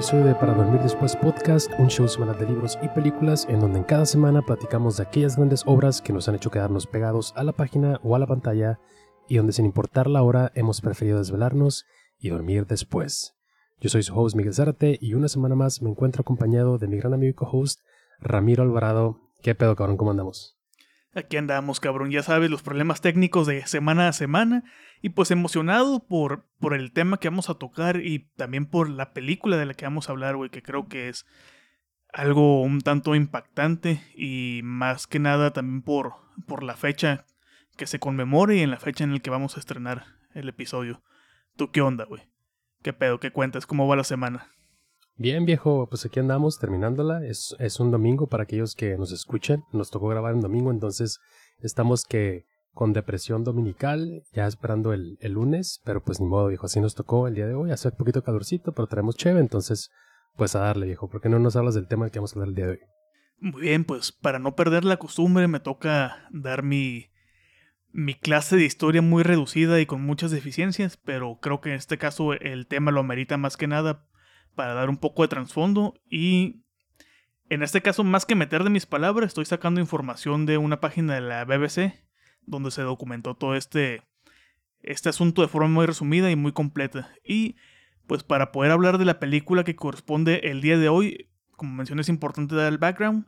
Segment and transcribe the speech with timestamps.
[0.00, 3.80] Episodio de Para Dormir Después Podcast, un show semanal de libros y películas en donde
[3.80, 7.44] en cada semana platicamos de aquellas grandes obras que nos han hecho quedarnos pegados a
[7.44, 8.80] la página o a la pantalla
[9.28, 11.84] y donde sin importar la hora hemos preferido desvelarnos
[12.18, 13.34] y dormir después.
[13.78, 16.96] Yo soy su host Miguel Zárate y una semana más me encuentro acompañado de mi
[16.96, 17.80] gran amigo y co-host
[18.20, 19.20] Ramiro Alvarado.
[19.42, 19.98] ¿Qué pedo, cabrón?
[19.98, 20.59] ¿Cómo andamos?
[21.14, 22.10] Aquí andamos, cabrón.
[22.10, 24.62] Ya sabes, los problemas técnicos de semana a semana.
[25.02, 29.12] Y pues emocionado por, por el tema que vamos a tocar y también por la
[29.12, 31.26] película de la que vamos a hablar, güey, que creo que es
[32.12, 36.14] algo un tanto impactante y más que nada también por,
[36.46, 37.24] por la fecha
[37.76, 41.02] que se conmemore y en la fecha en la que vamos a estrenar el episodio.
[41.56, 42.22] ¿Tú qué onda, güey?
[42.82, 43.20] ¿Qué pedo?
[43.20, 43.66] ¿Qué cuentas?
[43.66, 44.48] ¿Cómo va la semana?
[45.20, 47.26] Bien, viejo, pues aquí andamos terminándola.
[47.26, 49.64] Es, es un domingo para aquellos que nos escuchan.
[49.70, 51.20] Nos tocó grabar en domingo, entonces
[51.58, 56.64] estamos que con depresión dominical, ya esperando el, el lunes, pero pues ni modo, viejo,
[56.64, 57.70] así nos tocó el día de hoy.
[57.70, 59.90] Hace un poquito calorcito, pero tenemos chévere, entonces
[60.38, 61.10] pues a darle, viejo.
[61.10, 62.80] ¿Por qué no nos hablas del tema que vamos a hablar el día de hoy?
[63.40, 67.10] Muy bien, pues para no perder la costumbre me toca dar mi,
[67.92, 71.98] mi clase de historia muy reducida y con muchas deficiencias, pero creo que en este
[71.98, 74.06] caso el tema lo amerita más que nada
[74.54, 76.62] para dar un poco de trasfondo y
[77.48, 81.14] en este caso más que meter de mis palabras estoy sacando información de una página
[81.14, 81.94] de la BBC
[82.46, 84.02] donde se documentó todo este
[84.82, 87.10] este asunto de forma muy resumida y muy completa.
[87.22, 87.56] Y
[88.06, 92.00] pues para poder hablar de la película que corresponde el día de hoy como mencioné
[92.00, 93.26] es importante dar el background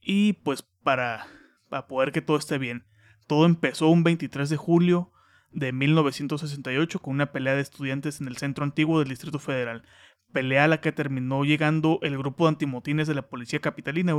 [0.00, 1.28] y pues para,
[1.68, 2.84] para poder que todo esté bien.
[3.28, 5.12] Todo empezó un 23 de julio
[5.52, 9.84] de 1968 con una pelea de estudiantes en el centro antiguo del Distrito Federal
[10.36, 14.12] pelea a la que terminó llegando el grupo de antimotines de la policía capitalina,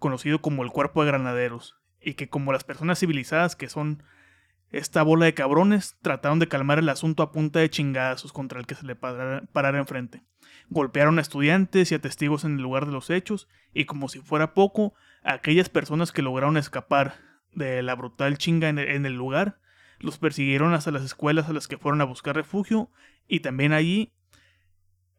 [0.00, 4.02] conocido como el Cuerpo de Granaderos, y que como las personas civilizadas que son
[4.72, 8.66] esta bola de cabrones, trataron de calmar el asunto a punta de chingazos contra el
[8.66, 10.24] que se le parara, enfrente.
[10.70, 14.18] Golpearon a estudiantes y a testigos en el lugar de los hechos, y como si
[14.18, 17.14] fuera poco, aquellas personas que lograron escapar
[17.52, 19.60] de la brutal chinga en el lugar,
[20.00, 22.90] los persiguieron hasta las escuelas a las que fueron a buscar refugio,
[23.28, 24.12] y también allí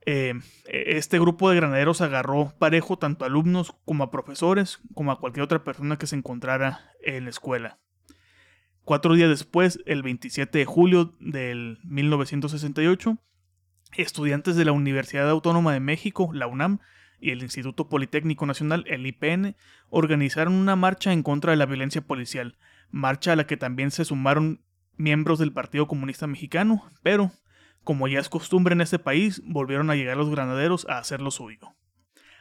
[0.05, 0.33] eh,
[0.65, 5.43] este grupo de granaderos agarró parejo tanto a alumnos como a profesores, como a cualquier
[5.43, 7.79] otra persona que se encontrara en la escuela.
[8.83, 13.17] Cuatro días después, el 27 de julio del 1968,
[13.97, 16.79] estudiantes de la Universidad Autónoma de México, la UNAM,
[17.19, 19.55] y el Instituto Politécnico Nacional, el IPN,
[19.89, 22.57] organizaron una marcha en contra de la violencia policial,
[22.91, 24.61] marcha a la que también se sumaron
[24.97, 27.31] miembros del Partido Comunista Mexicano, pero
[27.85, 31.31] como ya es costumbre en este país, volvieron a llegar los granaderos a hacer lo
[31.31, 31.73] suyo.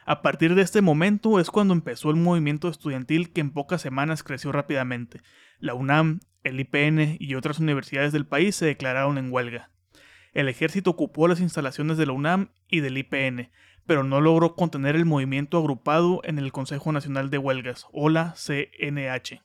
[0.05, 4.23] A partir de este momento es cuando empezó el movimiento estudiantil que en pocas semanas
[4.23, 5.21] creció rápidamente.
[5.59, 9.71] La UNAM, el IPN y otras universidades del país se declararon en huelga.
[10.33, 13.49] El ejército ocupó las instalaciones de la UNAM y del IPN,
[13.87, 18.33] pero no logró contener el movimiento agrupado en el Consejo Nacional de Huelgas, o la
[18.35, 19.41] CNH.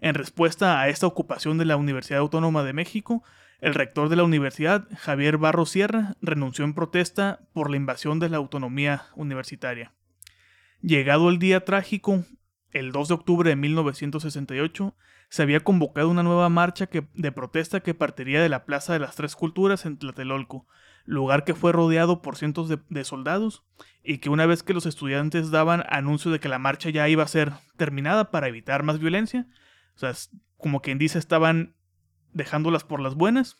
[0.00, 3.22] En respuesta a esta ocupación de la Universidad Autónoma de México,
[3.60, 8.28] el rector de la universidad, Javier Barro Sierra, renunció en protesta por la invasión de
[8.28, 9.92] la autonomía universitaria.
[10.80, 12.24] Llegado el día trágico,
[12.72, 14.94] el 2 de octubre de 1968,
[15.28, 19.16] se había convocado una nueva marcha de protesta que partiría de la Plaza de las
[19.16, 20.66] Tres Culturas en Tlatelolco,
[21.04, 23.64] lugar que fue rodeado por cientos de, soldados,
[24.02, 27.22] y que una vez que los estudiantes daban anuncio de que la marcha ya iba
[27.22, 29.46] a ser terminada para evitar más violencia,
[29.96, 30.12] o sea,
[30.56, 31.74] como quien dice, estaban
[32.34, 33.56] dejándolas por las buenas.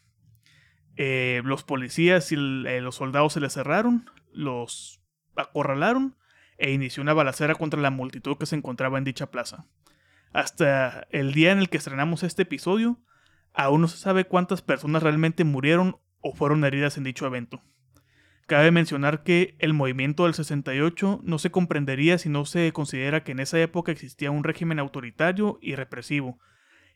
[0.96, 5.00] Eh, los policías y eh, los soldados se les cerraron, los
[5.34, 6.16] acorralaron
[6.56, 9.66] e inició una balacera contra la multitud que se encontraba en dicha plaza.
[10.32, 13.00] Hasta el día en el que estrenamos este episodio,
[13.52, 17.62] aún no se sabe cuántas personas realmente murieron o fueron heridas en dicho evento.
[18.46, 23.32] Cabe mencionar que el movimiento del 68 no se comprendería si no se considera que
[23.32, 26.38] en esa época existía un régimen autoritario y represivo,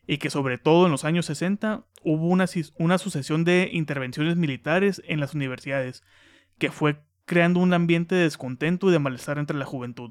[0.09, 2.45] y que sobre todo en los años 60 hubo una,
[2.79, 6.01] una sucesión de intervenciones militares en las universidades,
[6.57, 10.09] que fue creando un ambiente de descontento y de malestar entre la juventud.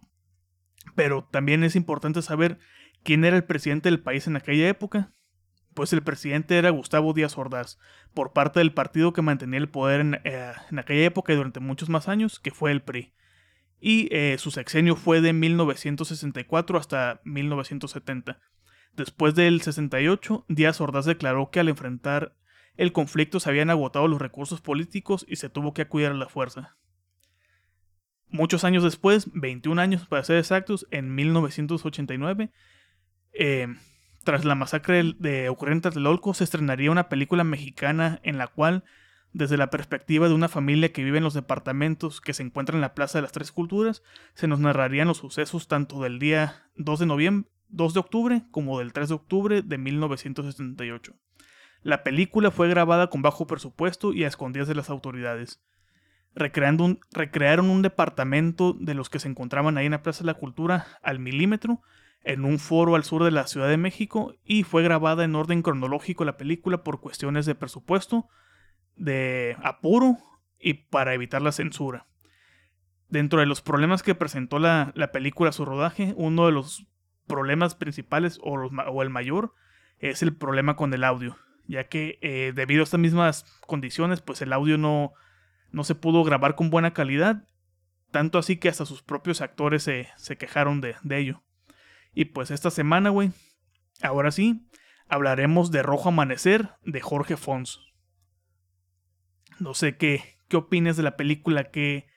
[0.94, 2.60] Pero también es importante saber
[3.02, 5.12] quién era el presidente del país en aquella época.
[5.74, 7.80] Pues el presidente era Gustavo Díaz Ordaz,
[8.14, 11.58] por parte del partido que mantenía el poder en, eh, en aquella época y durante
[11.58, 13.14] muchos más años, que fue el PRI.
[13.80, 18.38] y eh, su sexenio fue de 1964 hasta 1970.
[18.98, 22.34] Después del 68, Díaz Ordaz declaró que al enfrentar
[22.76, 26.28] el conflicto se habían agotado los recursos políticos y se tuvo que acudir a la
[26.28, 26.76] fuerza.
[28.26, 32.50] Muchos años después, 21 años para ser exactos, en 1989,
[33.34, 33.68] eh,
[34.24, 38.82] tras la masacre de ocurrente de Lolco, se estrenaría una película mexicana en la cual
[39.32, 42.82] desde la perspectiva de una familia que vive en los departamentos que se encuentran en
[42.82, 44.02] la Plaza de las Tres Culturas,
[44.34, 48.78] se nos narrarían los sucesos tanto del día 2 de noviembre, 2 de octubre como
[48.78, 51.14] del 3 de octubre de 1978.
[51.82, 55.62] La película fue grabada con bajo presupuesto y a escondidas de las autoridades.
[56.34, 60.34] Recreando recrearon un departamento de los que se encontraban ahí en la Plaza de la
[60.34, 61.80] Cultura al milímetro,
[62.22, 65.62] en un foro al sur de la Ciudad de México, y fue grabada en orden
[65.62, 68.28] cronológico la película por cuestiones de presupuesto,
[68.96, 70.18] de apuro
[70.58, 72.06] y para evitar la censura.
[73.08, 76.86] Dentro de los problemas que presentó la, película a su rodaje, uno de los
[77.28, 79.54] problemas principales o, el mayor
[80.00, 81.36] es el problema con el audio,
[81.68, 85.12] ya que eh, debido a estas mismas condiciones, pues el audio no,
[85.70, 87.44] no se pudo grabar con buena calidad,
[88.10, 91.42] tanto así que hasta sus propios actores se, se quejaron de, ello.
[92.14, 93.30] Y pues esta semana, güey,
[94.02, 94.66] ahora sí,
[95.08, 97.80] hablaremos de Rojo Amanecer de Jorge Fons.
[99.60, 102.08] No sé qué, qué opines de la película que,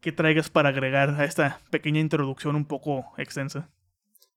[0.00, 3.70] que traigas para agregar a esta pequeña introducción un poco extensa.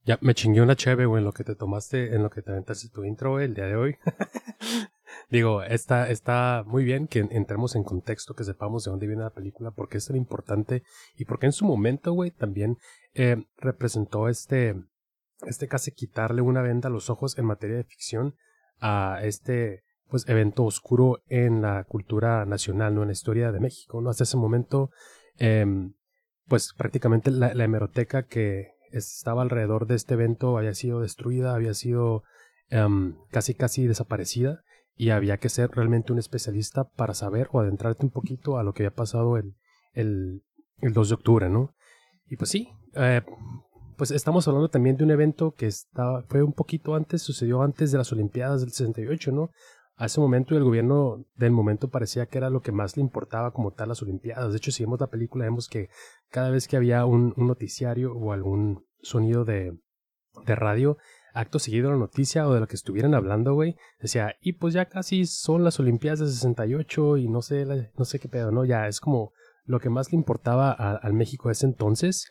[0.03, 2.51] Ya, me chingué una cheve, güey, en lo que te tomaste, en lo que te
[2.51, 3.98] aventaste tu intro, el día de hoy.
[5.30, 9.30] Digo, está, está muy bien que entremos en contexto, que sepamos de dónde viene la
[9.30, 10.83] película, porque es tan importante
[11.15, 12.77] y porque en su momento, güey, también
[13.13, 14.75] eh, representó este,
[15.45, 18.36] este casi quitarle una venda a los ojos en materia de ficción
[18.80, 23.01] a este pues evento oscuro en la cultura nacional, ¿no?
[23.01, 24.09] En la historia de México, ¿no?
[24.09, 24.89] Hasta ese momento,
[25.38, 25.94] em,
[26.48, 32.23] pues prácticamente la, hemeroteca que estaba alrededor de este evento había sido destruida, había sido
[32.69, 34.63] em, casi casi desaparecida
[34.95, 38.73] y había que ser realmente un especialista para saber o adentrarte un poquito a lo
[38.73, 39.55] que había pasado el,
[39.93, 40.43] el,
[40.81, 41.73] el 2 de octubre, ¿no?
[42.27, 43.21] Y pues sí, eh,
[43.97, 47.91] pues estamos hablando también de un evento que estaba, fue un poquito antes, sucedió antes
[47.91, 49.51] de las Olimpiadas del 68, ¿no?
[50.01, 53.51] A ese momento el gobierno del momento parecía que era lo que más le importaba
[53.51, 54.51] como tal las Olimpiadas.
[54.51, 55.89] De hecho, si vemos la película, vemos que
[56.31, 59.77] cada vez que había un, noticiario o algún sonido de,
[60.48, 60.98] de radio,
[61.36, 64.74] acto seguido de la noticia o de lo que estuvieran hablando, güey, decía, y pues
[64.74, 68.65] ya casi son las Olimpiadas de 68 y no sé, no sé qué pedo, ¿no?
[68.65, 69.33] Ya es como
[69.65, 72.27] lo que más le importaba al México de ese entonces.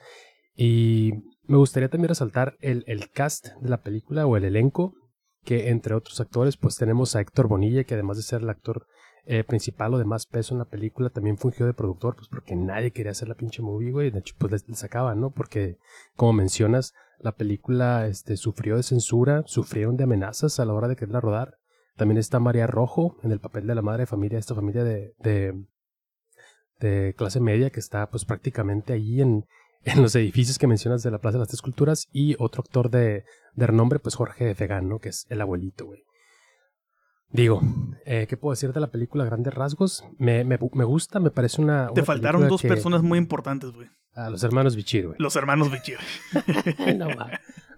[0.56, 1.12] Y
[1.44, 4.92] me gustaría también resaltar el, el cast de la película o el elenco
[5.44, 8.86] que entre otros actores pues tenemos a Héctor Bonilla que además de ser el actor
[9.24, 12.56] eh, principal o de más peso en la película también fungió de productor pues porque
[12.56, 14.10] nadie quería hacer la pinche movie güey.
[14.10, 15.78] De hecho pues les, sacaban no porque
[16.16, 20.96] como mencionas la película este sufrió de censura sufrieron de amenazas a la hora de
[20.96, 21.56] quererla rodar.
[21.96, 25.14] También está María Rojo en el papel de la madre de familia esta familia de,
[25.18, 25.66] de
[26.80, 29.44] de clase media que está pues prácticamente allí en,
[29.84, 32.90] en los edificios que mencionas de la Plaza de las Tres Culturas y otro actor
[32.90, 33.24] de,
[33.54, 34.98] de renombre, pues Jorge Fegan, ¿no?
[34.98, 36.02] Que es el abuelito, güey.
[37.32, 37.60] Digo,
[38.06, 40.04] eh, ¿qué puedo decir de la película Grandes Rasgos?
[40.18, 41.88] Me, me, me gusta, me parece una...
[41.94, 43.88] Te faltaron dos personas muy importantes, güey.
[44.14, 45.16] A los hermanos Bichir, güey.
[45.20, 45.98] Los hermanos Bichir.
[46.96, 47.06] no,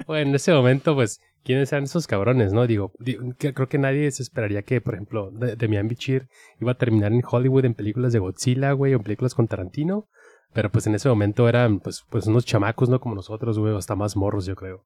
[0.06, 2.66] bueno, en ese momento, pues, ¿quiénes eran esos cabrones, no?
[2.66, 2.92] Digo,
[3.36, 7.66] creo que nadie se esperaría que, por ejemplo, Demian Bichir iba a terminar en Hollywood
[7.66, 10.08] en películas de Godzilla, güey, o en películas con Tarantino.
[10.52, 13.00] Pero pues en ese momento eran pues, pues unos chamacos, ¿no?
[13.00, 14.84] Como nosotros, güey, hasta más morros, yo creo.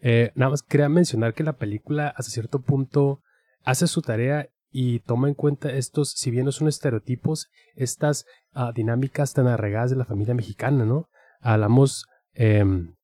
[0.00, 3.20] Eh, nada más quería mencionar que la película hasta cierto punto
[3.64, 8.72] hace su tarea y toma en cuenta estos, si bien no son estereotipos, estas ah,
[8.74, 11.08] dinámicas tan arraigadas de la familia mexicana, ¿no?
[11.40, 12.94] Hablamos em,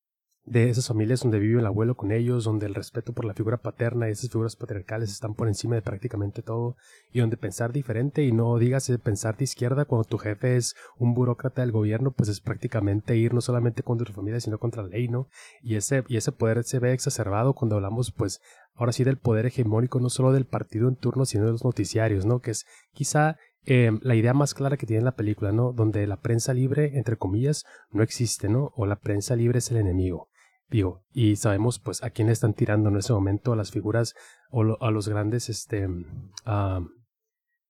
[0.47, 3.57] de esas familias donde vive el abuelo con ellos, donde el respeto por la figura
[3.57, 6.77] paterna y esas figuras patriarcales están por encima de prácticamente todo,
[7.13, 11.15] y donde pensar diferente y no digas pensar de izquierda cuando tu jefe es un
[11.15, 14.89] burócrata del gobierno, pues es prácticamente ir no solamente contra tu familia, sino contra la
[14.91, 15.29] ley, ¿no?
[15.63, 18.41] Y ese, y ese poder se ve exacerbado cuando hablamos, pues,
[18.75, 22.27] ahora sí del poder hegemónico, no solo del partido en turno, sino de los noticiarios,
[22.27, 22.41] ¿no?
[22.41, 25.73] Que es quizá eh, la idea más clara que tiene la película, ¿no?
[25.73, 28.73] Donde la prensa libre, entre comillas, no existe, ¿no?
[28.77, 30.29] O la prensa libre es el enemigo.
[30.75, 34.13] Digo, y sabemos pues a quién le están tirando en ese momento a las figuras
[34.51, 35.87] o a los grandes este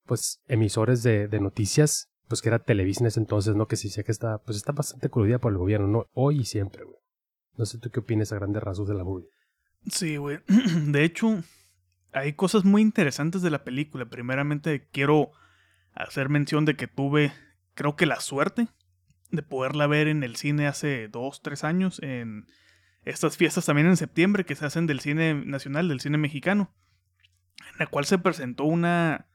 [0.07, 3.67] pues emisores de, noticias, pues que era Televisa en ese entonces, ¿no?
[3.67, 6.07] Que se decía que está, pues está bastante coludida por el gobierno, ¿no?
[6.13, 6.97] Hoy y siempre, güey.
[7.55, 9.27] No sé tú qué opinas a grandes rasgos de la movie.
[9.85, 10.39] Sí, güey.
[10.87, 11.43] De hecho,
[12.11, 14.09] hay cosas muy interesantes de la película.
[14.09, 15.29] Primeramente, quiero
[15.93, 17.33] hacer mención de que tuve,
[17.75, 18.67] creo que la suerte
[19.29, 22.47] de poderla ver en el cine hace dos, tres años, en
[23.05, 26.73] estas fiestas también en septiembre que se hacen del cine nacional, del cine mexicano,
[27.71, 29.27] en la cual se presentó una,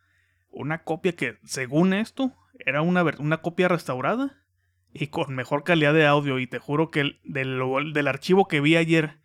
[0.50, 4.44] una copia que, según esto, era una, una copia restaurada
[4.92, 6.38] y con mejor calidad de audio.
[6.38, 7.60] Y te juro que del,
[7.94, 9.18] del archivo que vi ayer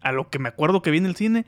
[0.00, 1.46] a lo que me acuerdo que vi en el cine,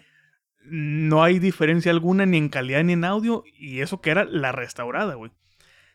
[0.63, 3.45] no hay diferencia alguna ni en calidad ni en audio.
[3.59, 5.31] Y eso que era la restaurada, güey.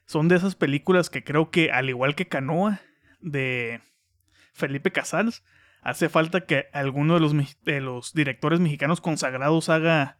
[0.06, 2.82] Son de esas películas que creo que, al igual que Canoa,
[3.20, 3.82] de
[4.54, 5.44] Felipe Casals,
[5.86, 10.18] hace falta que alguno de los, de los directores mexicanos consagrados haga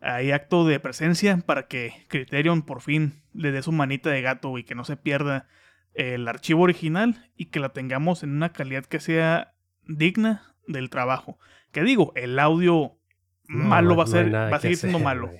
[0.00, 4.56] ahí acto de presencia para que Criterion por fin le dé su manita de gato
[4.56, 5.48] y que no se pierda
[5.92, 9.54] el archivo original y que la tengamos en una calidad que sea
[9.86, 11.38] digna del trabajo.
[11.72, 12.96] Que digo, el audio
[13.44, 15.30] malo va a ser, va a seguir siendo malo.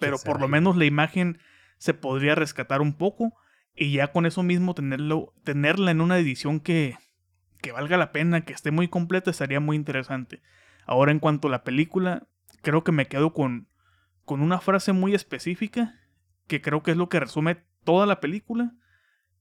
[0.00, 1.38] Pero por lo menos la imagen
[1.76, 3.34] se podría rescatar un poco
[3.76, 6.96] y ya con eso mismo tenerlo, tenerla en una edición que,
[7.64, 10.42] que valga la pena, que esté muy completa, estaría muy interesante.
[10.84, 12.26] Ahora en cuanto a la película,
[12.60, 13.68] creo que me quedo con,
[14.26, 15.98] con una frase muy específica,
[16.46, 18.74] que creo que es lo que resume toda la película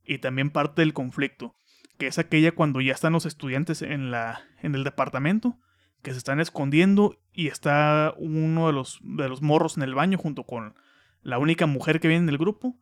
[0.06, 1.58] y también parte del conflicto,
[1.98, 5.60] que es aquella cuando ya están los estudiantes en, la, en el departamento,
[6.02, 10.18] que se están escondiendo y está uno de los, de los morros en el baño
[10.18, 10.76] junto con
[11.24, 12.80] la única mujer que viene en el grupo,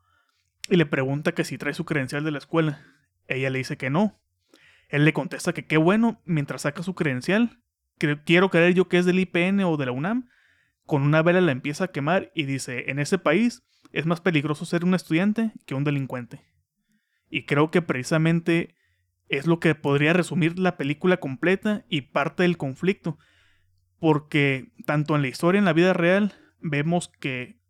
[0.70, 2.86] y le pregunta que si trae su credencial de la escuela.
[3.28, 4.22] Ella le dice que no.
[4.92, 7.62] Él le contesta que qué bueno, mientras saca su credencial,
[7.98, 10.28] que quiero creer yo que es del IPN o de la UNAM,
[10.86, 14.66] con una vela la empieza a quemar y dice, en ese país es más peligroso
[14.66, 16.42] ser un estudiante que un delincuente.
[17.30, 18.76] Y creo que precisamente
[19.30, 23.18] es lo que podría resumir la película completa y parte del conflicto.
[23.98, 27.62] Porque tanto en la historia en la vida real vemos que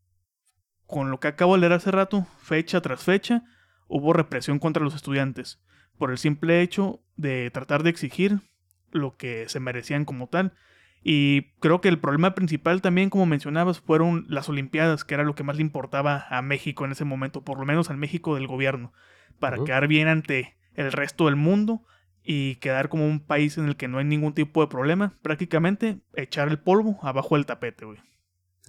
[0.88, 3.44] con lo que acabo de leer hace rato, fecha tras fecha,
[3.88, 5.62] hubo represión contra los estudiantes,
[6.02, 8.42] por el simple hecho de tratar de exigir
[8.90, 10.56] lo que se merecían como tal.
[11.04, 15.36] Y creo que el problema principal también, como mencionabas, fueron las Olimpiadas, que era lo
[15.36, 18.48] que más le importaba a México en ese momento, por lo menos al México del
[18.48, 18.94] gobierno
[19.38, 21.84] para quedar bien ante el resto del mundo
[22.24, 25.20] y quedar como un país en el que no hay ningún tipo de problema.
[25.22, 28.00] Prácticamente echar el polvo abajo del tapete, güey.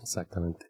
[0.02, 0.66] Exactamente.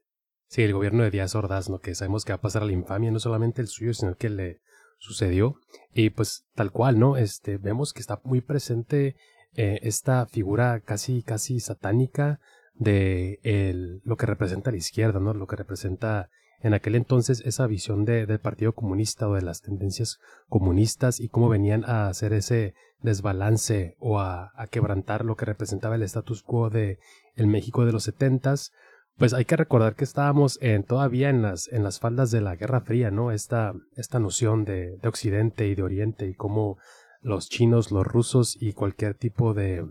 [0.47, 1.81] Sí, el gobierno de Díaz Ordaz, ¿no?
[1.81, 4.31] Que sabemos que va a pasar a la infamia, no solamente el suyo, sino que
[4.31, 4.61] le
[5.03, 5.57] sucedió.
[5.93, 7.17] Y pues tal cual, ¿no?
[7.17, 9.17] Este, vemos que está muy presente
[9.55, 12.41] eh, esta figura casi, casi satánica
[12.75, 15.35] de el, lo que representa la izquierda, ¿no?
[15.35, 16.31] Lo que representa
[16.63, 20.19] en aquel entonces esa visión de, del Partido Comunista o de las tendencias
[20.49, 26.03] comunistas y cómo venían a hacer ese desbalance o a, quebrantar lo que representaba el
[26.03, 26.99] status quo de
[27.35, 28.73] el México de los setentas,
[29.17, 32.57] pues hay que recordar que estábamos en, todavía en las, en las faldas de la
[32.57, 33.31] Guerra Fría, ¿no?
[33.31, 36.79] Esta, esta noción de, de Occidente y de Oriente y cómo
[37.21, 39.87] los chinos, los rusos y cualquier tipo de,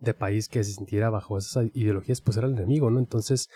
[0.00, 2.98] de país que se sintiera bajo esas ideologías, pues era el enemigo, ¿no?
[2.98, 3.48] Entonces,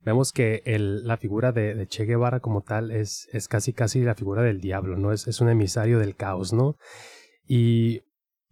[0.00, 4.14] vemos que el, la figura de, Che Guevara como tal es, es casi casi la
[4.14, 5.12] figura del diablo, ¿no?
[5.12, 6.76] Es, es un emisario del caos, ¿no?
[7.46, 8.02] Y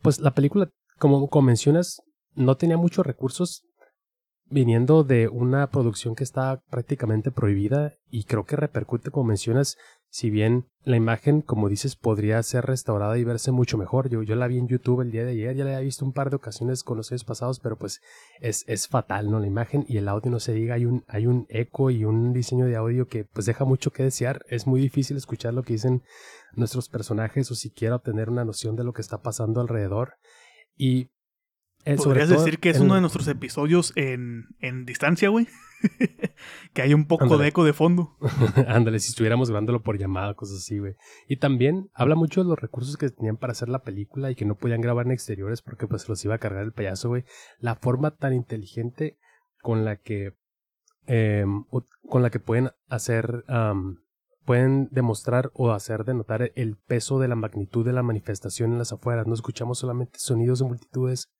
[0.03, 2.03] pues la película, como, como mencionas,
[2.35, 3.65] no tenía muchos recursos
[4.51, 9.77] viniendo de una producción que está prácticamente prohibida y creo que repercute, como mencionas,
[10.11, 14.09] si bien la imagen, como dices, podría ser restaurada y verse mucho mejor.
[14.09, 16.15] Yo, yo la vi en YouTube el día de ayer, ya la había visto un
[16.15, 18.01] par de ocasiones con los años pasados, pero pues
[18.41, 19.39] es, es fatal, ¿no?
[19.39, 22.33] La imagen y el audio no se diga, hay un, hay un eco y un
[22.33, 24.41] diseño de audio que pues deja mucho que desear.
[24.49, 26.03] Es muy difícil escuchar lo que dicen
[26.55, 30.15] nuestros personajes o siquiera obtener una noción de lo que está pasando alrededor.
[30.75, 31.11] Y
[31.85, 35.49] ¿Podrías decir que es uno de nuestros episodios en, en distancia, güey?
[36.73, 38.17] que hay un poco de eco de fondo.
[38.67, 40.95] Ándale, si estuviéramos grabándolo por llamada, cosas así, güey.
[41.29, 44.45] Y también habla mucho de los recursos que tenían para hacer la película y que
[44.45, 47.25] no podían grabar en exteriores porque pues los iba a cargar el payaso, güey.
[47.59, 49.19] La forma tan inteligente
[49.63, 50.35] con la que
[51.07, 51.65] em,
[52.09, 53.45] con la que pueden hacer
[54.45, 58.93] pueden demostrar o hacer denotar el peso de la magnitud de la manifestación en las
[58.93, 59.27] afueras.
[59.27, 61.31] No escuchamos solamente sonidos de multitudes,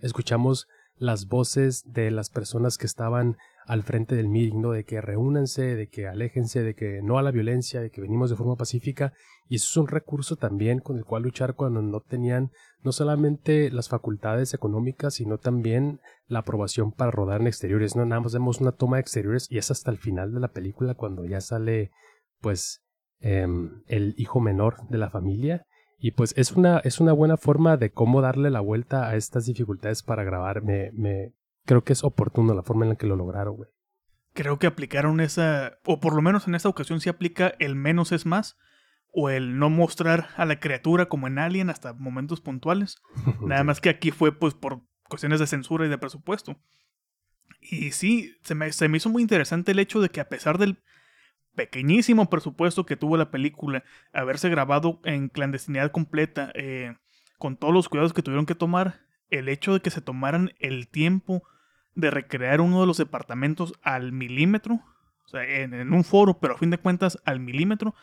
[0.00, 0.66] escuchamos
[0.98, 3.36] las voces de las personas que estaban
[3.66, 4.70] al frente del meeting, ¿no?
[4.70, 8.30] De que reúnanse, de que aléjense, de que no a la violencia, de que venimos
[8.30, 9.12] de forma pacífica.
[9.48, 12.50] Y eso es un recurso también con el cual luchar cuando no tenían
[12.82, 18.06] no solamente las facultades económicas, sino también la aprobación para rodar en exteriores, ¿no?
[18.06, 20.94] Nada más vemos una toma de exteriores y es hasta el final de la película
[20.94, 21.90] cuando ya sale,
[22.40, 22.82] pues,
[23.20, 25.66] em, el hijo menor de la familia
[25.98, 29.46] y pues es una, es una buena forma de cómo darle la vuelta a estas
[29.46, 30.62] dificultades para grabar.
[30.62, 31.32] Me, me
[31.64, 33.70] creo que es oportuno la forma en la que lo lograron, güey.
[34.34, 38.12] Creo que aplicaron esa, o por lo menos en esta ocasión sí aplica el menos
[38.12, 38.58] es más,
[39.12, 43.00] o el no mostrar a la criatura como en Alien hasta momentos puntuales.
[43.40, 46.60] Nada más que aquí fue pues por cuestiones de censura y de presupuesto.
[47.60, 50.58] Y sí, se me, se me hizo muy interesante el hecho de que a pesar
[50.58, 50.82] del
[51.56, 53.82] pequeñísimo presupuesto que tuvo la película,
[54.12, 56.94] haberse grabado en clandestinidad completa, eh,
[57.38, 60.86] con todos los cuidados que tuvieron que tomar, el hecho de que se tomaran el
[60.86, 61.42] tiempo
[61.96, 64.80] de recrear uno de los departamentos al milímetro,
[65.24, 67.94] o sea, en, un foro, pero a fin de cuentas al milímetro,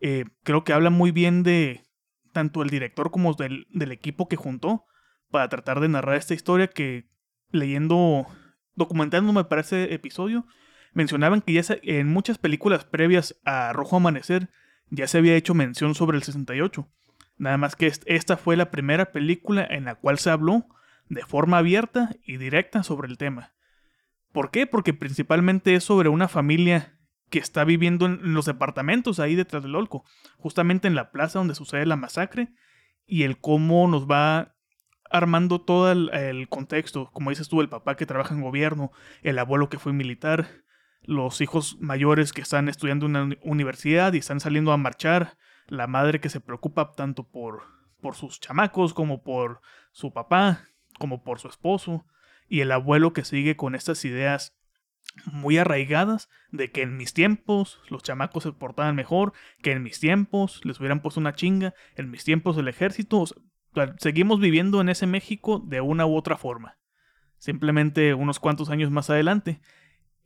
[0.00, 1.86] eh, creo que habla muy bien de
[2.32, 4.84] tanto el director como del, del equipo que juntó
[5.30, 7.08] para tratar de narrar esta historia que
[7.50, 8.26] leyendo,
[8.74, 10.46] documentándome para ese episodio,
[10.92, 14.50] mencionaban que ya en muchas películas previas a Rojo Amanecer
[14.90, 16.88] ya se había hecho mención sobre el 68.
[17.36, 20.66] Nada más que esta fue la primera película en la cual se habló
[21.08, 23.52] de forma abierta y directa sobre el tema.
[24.32, 24.66] ¿Por qué?
[24.66, 26.96] Porque principalmente es sobre una familia
[27.30, 30.04] que está viviendo en los departamentos ahí detrás del Olco,
[30.36, 32.52] justamente en la plaza donde sucede la masacre,
[33.06, 34.54] y el cómo nos va
[35.10, 38.92] armando todo el, contexto, como dices tú, el papá que trabaja en gobierno,
[39.22, 40.48] el abuelo que fue militar,
[41.10, 45.36] los hijos mayores que están estudiando en una universidad y están saliendo a marchar,
[45.66, 47.64] la madre que se preocupa tanto por,
[48.00, 50.68] por sus chamacos como por su papá,
[51.00, 52.06] como por su esposo,
[52.48, 54.56] y el abuelo que sigue con estas ideas
[55.24, 59.98] muy arraigadas de que en mis tiempos los chamacos se portaban mejor, que en mis
[59.98, 63.24] tiempos les hubieran puesto una chinga, en mis tiempos el ejército,
[63.98, 66.78] seguimos viviendo en ese México de una u otra forma,
[67.38, 69.60] simplemente unos cuantos años más adelante.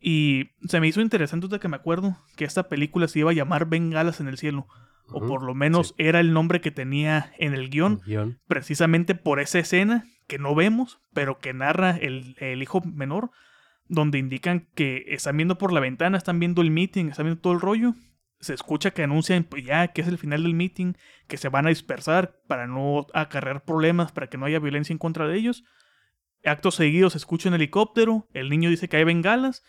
[0.06, 3.34] Y se me hizo interesante de que me acuerdo que esta película se iba a
[3.34, 4.66] llamar Bengalas en el cielo,
[5.08, 8.02] o por lo menos era el nombre que tenía en el guion,
[8.46, 13.30] precisamente por esa escena que no vemos, pero que narra el, el, hijo menor,
[13.88, 17.54] donde indican que están viendo por la ventana, están viendo el meeting, están viendo todo
[17.54, 17.94] el rollo.
[18.40, 20.92] Se escucha que anuncian pues, ya que es el final del meeting,
[21.28, 24.98] que se van a dispersar para no acarrear problemas, para que no haya violencia en
[24.98, 25.64] contra de ellos.
[26.44, 29.64] Acto seguido se escucha un helicóptero, el niño dice que hay bengalas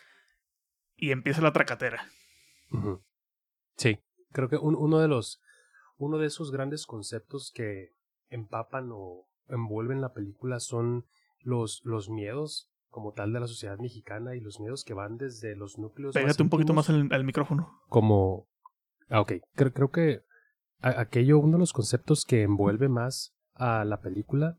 [0.97, 2.09] y empieza la tracatera.
[3.75, 3.99] Sí,
[4.31, 5.41] creo que uno de los
[5.97, 7.93] uno de esos grandes conceptos que
[8.29, 11.05] empapan o envuelven la película son
[11.41, 15.55] los, los miedos como tal de la sociedad mexicana y los miedos que van desde
[15.55, 16.13] los núcleos.
[16.13, 17.81] Pégate un poquito más al, micrófono.
[17.89, 18.47] Como.
[19.09, 19.33] Ah, ok.
[19.53, 20.21] Creo, creo que
[20.79, 24.57] aquello, uno de los conceptos que envuelve más a la película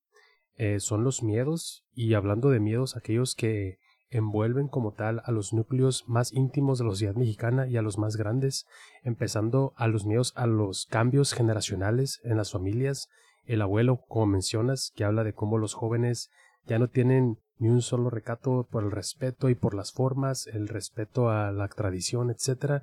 [0.54, 1.86] eh, son los miedos.
[1.94, 3.78] Y hablando de miedos, aquellos que
[4.10, 7.98] envuelven como tal a los núcleos más íntimos de la sociedad mexicana y a los
[7.98, 8.66] más grandes,
[9.02, 13.08] empezando a los miedos a los cambios generacionales en las familias.
[13.44, 16.30] El abuelo, como mencionas, que habla de cómo los jóvenes
[16.66, 20.68] ya no tienen ni un solo recato por el respeto y por las formas, el
[20.68, 22.82] respeto a la tradición, etcétera,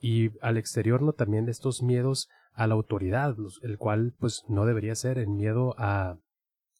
[0.00, 4.94] y al exterior no también estos miedos a la autoridad, el cual pues no debería
[4.94, 6.16] ser el miedo a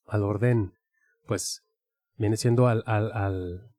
[0.07, 0.75] al orden,
[1.27, 1.63] pues
[2.17, 3.74] viene siendo al, al, al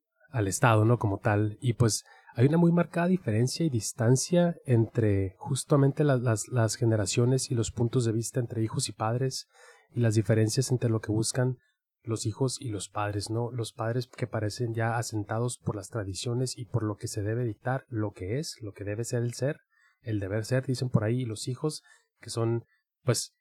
[0.47, 0.99] Estado, ¿no?
[0.99, 1.57] Como tal.
[1.61, 2.03] Y pues
[2.35, 8.03] hay una muy marcada diferencia y distancia entre justamente las, las, generaciones y los puntos
[8.05, 9.47] de vista entre hijos y padres
[9.93, 11.57] y las diferencias entre lo que buscan
[12.03, 13.51] los hijos y los padres, ¿no?
[13.51, 17.45] Los padres que parecen ya asentados por las tradiciones y por lo que se debe
[17.45, 19.61] dictar, lo que es, lo que debe ser el ser,
[20.01, 21.83] el deber ser, dicen por ahí, y los hijos
[22.19, 22.65] que son,
[23.03, 23.33] pues,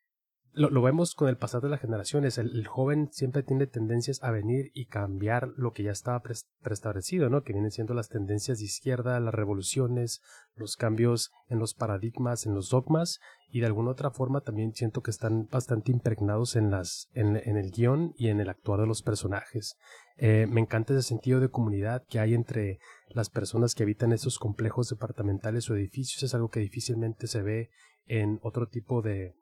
[0.55, 2.37] lo, vemos con el pasado de las generaciones.
[2.37, 6.21] El, joven siempre tiene tendencias a venir y cambiar lo que ya estaba
[6.61, 7.43] preestablecido, ¿no?
[7.43, 10.21] Que vienen siendo las tendencias de izquierda, las revoluciones,
[10.55, 15.01] los cambios en los paradigmas, en los dogmas, y de alguna otra forma también siento
[15.01, 19.03] que están bastante impregnados en, las, en, el guion y en el actuar de los
[19.03, 19.77] personajes.
[20.17, 24.39] Eh, me encanta ese sentido de comunidad que hay entre las personas que habitan esos
[24.39, 26.23] complejos departamentales o edificios.
[26.23, 27.69] Es algo que difícilmente se ve
[28.07, 29.35] en otro tipo de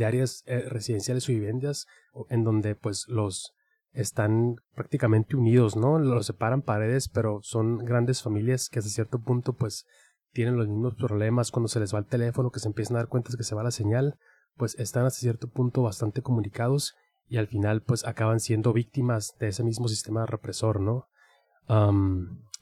[0.00, 1.86] áreas eh, residenciales o viviendas
[2.28, 3.54] en donde pues los
[3.92, 5.98] están prácticamente unidos, ¿no?
[5.98, 9.86] Los separan paredes, pero son grandes familias que hasta cierto punto pues
[10.32, 13.08] tienen los mismos problemas cuando se les va el teléfono, que se empiezan a dar
[13.08, 14.18] cuenta de que se va la señal,
[14.56, 16.94] pues están hasta cierto punto bastante comunicados
[17.28, 21.08] y al final pues acaban siendo víctimas de ese mismo sistema represor, ¿no?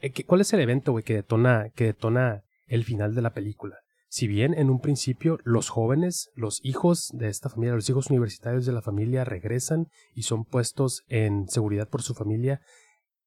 [0.00, 3.83] Eh, ¿Cuál es el evento, que detona, que detona el final de la película?
[4.14, 8.64] Si bien en un principio los jóvenes, los hijos de esta familia, los hijos universitarios
[8.64, 12.60] de la familia regresan y son puestos en seguridad por su familia,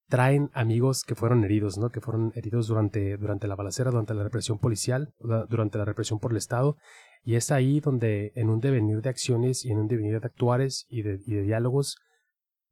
[0.07, 1.89] traen amigos que fueron heridos, ¿no?
[1.89, 5.13] Que fueron heridos durante, durante la balacera, durante la represión policial,
[5.49, 6.77] durante la represión por el Estado.
[7.21, 10.85] Y es ahí donde en un devenir de acciones y en un devenir de actuares
[10.87, 11.97] y de, y de diálogos,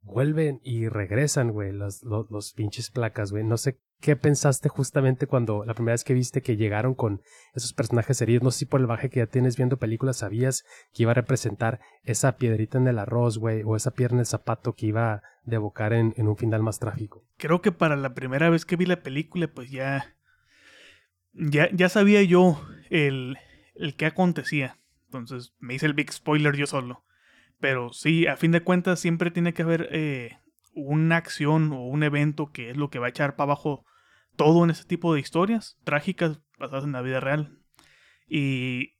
[0.00, 3.44] vuelven y regresan, güey, los, los, los, pinches placas, güey.
[3.44, 7.22] No sé ¿qué pensaste justamente cuando la primera vez que viste que llegaron con
[7.54, 8.42] esos personajes heridos?
[8.42, 11.14] No sé si por el baje que ya tienes viendo películas sabías que iba a
[11.14, 15.14] representar esa piedrita en el arroz, güey, o esa pierna en el zapato que iba
[15.14, 17.24] a devocar en, un final más trágico.
[17.36, 20.16] Creo que para la primera vez que vi la película, pues ya.
[21.32, 23.36] Ya, ya sabía yo el,
[23.74, 24.78] el que acontecía.
[25.06, 27.04] Entonces me hice el big spoiler yo solo.
[27.60, 30.38] Pero sí, a fin de cuentas siempre tiene que haber eh,
[30.76, 33.84] una acción o un evento que es lo que va a echar para abajo
[34.36, 37.58] todo en ese tipo de historias trágicas basadas en la vida real.
[38.28, 38.96] Y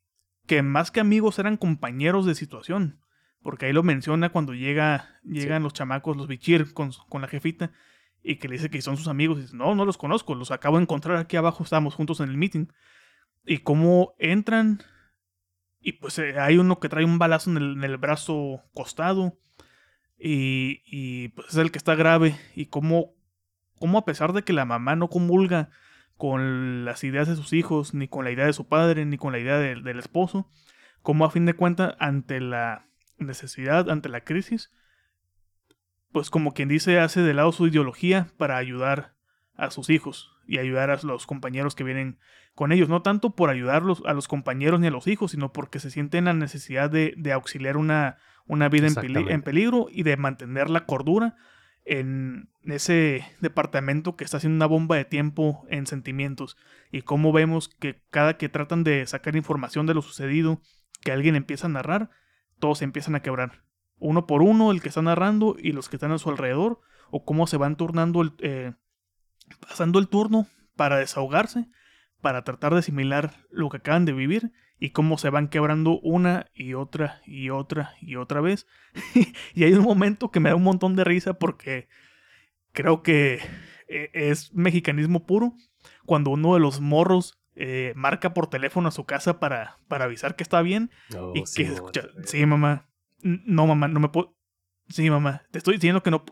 [0.47, 3.01] que más que amigos eran compañeros de situación.
[3.43, 7.71] Porque ahí lo menciona cuando llega, llegan los chamacos, los bichir con, con, la jefita,
[8.23, 9.39] y que le dice que son sus amigos.
[9.39, 12.31] Y dice, no, no los conozco, los acabo de encontrar aquí abajo, estábamos juntos en
[12.31, 12.67] el meeting.
[13.45, 14.83] Y cómo entran,
[15.79, 19.39] y pues eh, hay uno que trae un balazo en el, en el brazo costado.
[20.19, 22.37] Y, y, pues es el que está grave.
[22.55, 23.15] Y cómo,
[23.79, 25.71] cómo a pesar de que la mamá no comulga
[26.17, 29.33] con las ideas de sus hijos, ni con la idea de su padre, ni con
[29.33, 30.51] la idea de, del esposo,
[31.03, 34.73] como a fin de cuentas, ante la necesidad, ante la crisis,
[36.13, 39.15] pues como quien dice, hace de lado su ideología para ayudar
[39.55, 42.19] a sus hijos y ayudar a los compañeros que vienen
[42.55, 45.79] con ellos, no tanto por ayudarlos a los compañeros ni a los hijos, sino porque
[45.79, 50.71] se sienten la necesidad de auxiliar una, una vida en, en, peligro y de mantener
[50.71, 51.37] la cordura
[51.87, 56.57] en ese departamento que está haciendo una bomba de tiempo en sentimientos
[56.91, 60.61] y cómo vemos que cada que tratan de sacar información de lo sucedido,
[61.03, 62.11] que alguien empieza a narrar,
[62.59, 63.63] todos empiezan a quebrar.
[63.99, 66.81] Uno por uno, el que está narrando y los que están a su alrededor,
[67.11, 68.75] o cómo se van turnando, el, eh,
[69.61, 71.69] pasando el turno para desahogarse,
[72.21, 76.47] para tratar de asimilar lo que acaban de vivir y cómo se van quebrando una
[76.55, 78.67] y otra y otra y otra vez.
[79.55, 81.89] y hay un momento que me da un montón de risa porque
[82.73, 83.41] creo que
[83.89, 85.55] eh, es mexicanismo puro.
[86.05, 90.37] Cuando uno de los morros eh, marca por teléfono a su casa para, para avisar
[90.37, 90.91] que está bien.
[91.17, 92.89] Oh, y que escucha, sí, mamá.
[93.23, 94.37] No, mamá, no me puedo.
[94.89, 95.43] Sí, mamá.
[95.51, 96.25] Te estoy diciendo que no.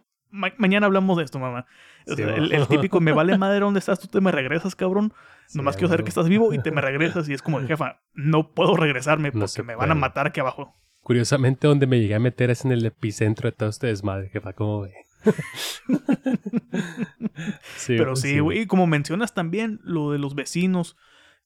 [0.59, 1.66] Mañana hablamos de esto, mamá.
[2.07, 5.12] el, típico, me vale madre dónde estás, tú te me regresas, cabrón.
[5.55, 7.29] Nomás quiero saber que estás vivo y te me regresas.
[7.29, 10.75] Y es como, jefa, no puedo regresarme porque me van a matar aquí abajo.
[11.03, 14.55] Curiosamente, donde me llegué a meter es en el epicentro de todo este desmadre, jefa,
[14.55, 14.94] ¿cómo ve?
[17.87, 20.97] Pero sí, güey, y como mencionas también lo de los vecinos,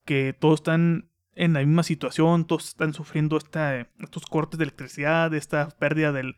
[0.04, 5.32] que todos están en la misma situación, todos están sufriendo esta, estos cortes de electricidad,
[5.34, 6.36] esta pérdida del,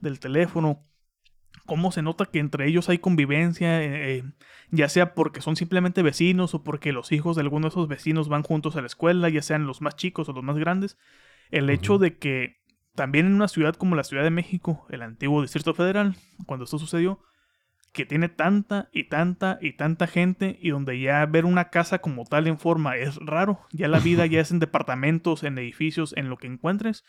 [0.00, 0.86] del teléfono.
[1.66, 4.24] Cómo se nota que entre ellos hay convivencia, eh, eh,
[4.70, 8.28] ya sea porque son simplemente vecinos o porque los hijos de alguno de esos vecinos
[8.28, 10.98] van juntos a la escuela, ya sean los más chicos o los más grandes.
[11.50, 12.62] El hecho de que
[12.94, 16.78] también en una ciudad como la Ciudad de México, el antiguo Distrito Federal, cuando esto
[16.78, 17.20] sucedió,
[17.92, 22.24] que tiene tanta y tanta y tanta gente y donde ya ver una casa como
[22.24, 26.30] tal en forma es raro, ya la vida ya es en departamentos, en edificios, en
[26.30, 27.04] lo que encuentres,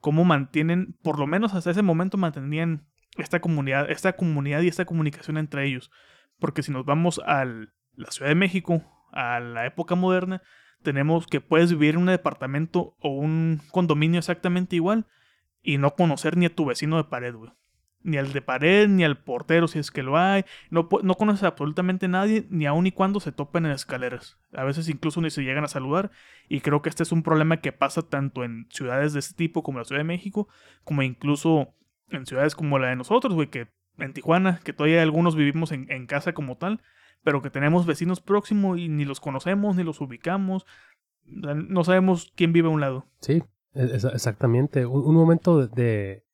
[0.00, 2.86] cómo mantienen, por lo menos hasta ese momento mantenían
[3.22, 5.90] esta comunidad, esta comunidad y esta comunicación entre ellos.
[6.38, 10.42] Porque si nos vamos a la Ciudad de México, a la época moderna,
[10.82, 15.06] tenemos que puedes vivir en un departamento o un condominio exactamente igual
[15.62, 17.52] y no conocer ni a tu vecino de pared, güey
[18.02, 20.44] ni al de pared, ni al portero si es que lo hay.
[20.70, 24.38] No, no conoces absolutamente a nadie, ni aun y cuando se topen en escaleras.
[24.52, 26.10] A veces incluso ni se llegan a saludar.
[26.48, 29.62] Y creo que este es un problema que pasa tanto en ciudades de este tipo
[29.62, 30.48] como la Ciudad de México,
[30.84, 31.74] como incluso
[32.10, 33.68] en ciudades como la de nosotros, güey, que
[33.98, 36.80] en Tijuana, que todavía algunos vivimos en, en casa como tal,
[37.22, 40.66] pero que tenemos vecinos próximos y ni los conocemos, ni los ubicamos.
[41.24, 43.06] No sabemos quién vive a un lado.
[43.20, 43.42] Sí,
[43.74, 44.86] exactamente.
[44.86, 46.24] Un, momento de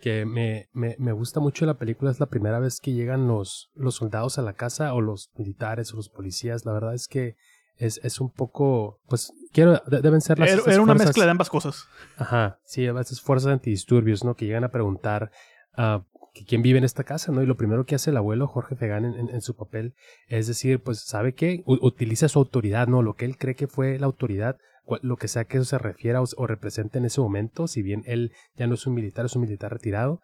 [0.00, 3.70] que me, me, me, gusta mucho la película es la primera vez que llegan los,
[3.74, 6.64] los soldados a la casa o los militares o los policías.
[6.64, 7.36] La verdad es que
[7.80, 10.66] es, es un poco, pues, quiero, deben ser las...
[10.66, 11.86] Era, una mezcla de ambas cosas.
[12.16, 14.34] Aja, sí, a veces fuerzas antidisturbios, ¿no?
[14.34, 15.30] Que llegan a preguntar
[15.76, 16.02] uh,
[16.46, 17.42] quién vive en esta casa, ¿no?
[17.42, 19.94] Y lo primero que hace el abuelo Jorge Fegan en, en, su papel
[20.28, 21.62] es decir, pues, ¿sabe qué?
[21.66, 23.02] utiliza su autoridad, ¿no?
[23.02, 24.56] Lo que él cree que fue la autoridad
[25.02, 28.32] lo que sea que eso se refiera o, represente en ese momento, si bien él
[28.56, 30.20] ya no es un militar, es un militar retirado.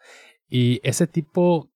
[0.49, 1.71] Y ese tipo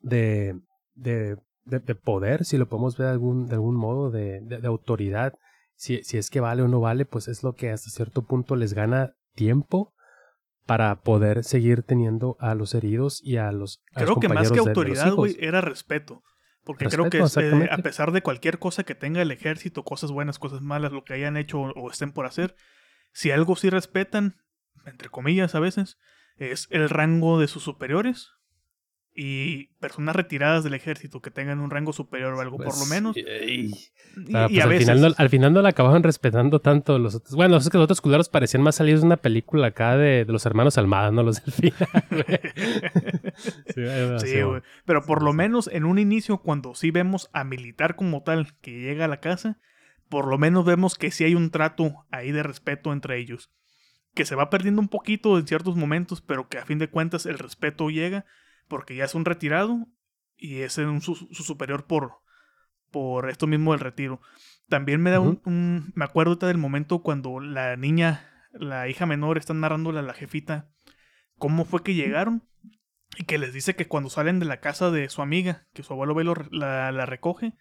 [0.00, 0.60] de,
[0.94, 5.34] de, de, poder, si lo podemos ver de algún, de algún modo, de, de, autoridad,
[5.74, 8.56] si, si es que vale o no vale, pues es lo que hasta cierto punto
[8.56, 9.94] les gana tiempo
[10.66, 15.14] para poder seguir teniendo a los heridos y a los Creo que más que autoridad,
[15.14, 16.22] güey, era respeto.
[16.64, 20.38] Porque creo que eh, a pesar de cualquier cosa que tenga el ejército, cosas buenas,
[20.38, 22.54] cosas malas, lo que hayan hecho o estén por hacer,
[23.12, 24.36] si algo sí respetan,
[24.84, 25.96] entre comillas a veces,
[26.36, 28.30] es el rango de sus superiores
[29.14, 32.88] y personas retiradas del ejército que tengan un rango superior o algo, por lo Pues,
[32.90, 33.16] menos.
[33.16, 34.84] y- Y, Ah, y pues a al, veces.
[34.88, 37.34] final no, al final no la acababan respetando tanto los otros.
[37.36, 40.32] Bueno, es que los otros culeros parecían más salidos de una película acá de, de
[40.32, 41.88] los hermanos Almada, no los del final.
[43.74, 44.38] Sí, güey, Sí, sí.
[44.84, 48.72] Pero por lo menos en un inicio, cuando sí vemos a militar como tal que
[48.80, 49.58] llega a la casa,
[50.08, 53.50] por lo menos vemos que sí hay un trato ahí de respeto entre ellos.
[54.14, 57.26] Que se va perdiendo un poquito en ciertos momentos, pero que a fin de cuentas
[57.26, 58.24] el respeto llega
[58.70, 59.86] porque ya es un retirado
[60.38, 62.12] y es un su, su superior por,
[62.90, 64.22] por esto mismo del retiro.
[64.70, 69.52] También me da un, Me acuerdo del momento cuando la niña, la hija menor, está
[69.52, 70.70] narrándole a la jefita
[71.36, 72.48] cómo fue que llegaron
[73.18, 75.92] y que les dice que cuando salen de la casa de su amiga, que su
[75.92, 77.54] abuelo ve lo re- la, la recoge,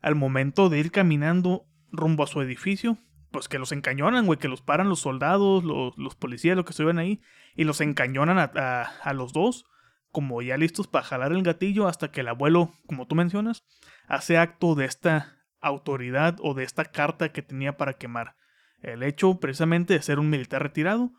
[0.00, 2.96] al momento de ir caminando rumbo a su edificio,
[3.30, 6.70] pues que los encañonan, güey, que los paran los soldados, los, los policías, lo que
[6.70, 7.20] estuvieran ahí,
[7.54, 9.66] y los encañonan a, a- a los dos,
[10.14, 13.66] como ya listos para jalar el gatillo, hasta que el abuelo, como tú mencionas,
[14.06, 18.36] hace acto de esta autoridad o de esta carta que tenía para quemar.
[18.80, 21.10] El hecho precisamente de ser un militar retirado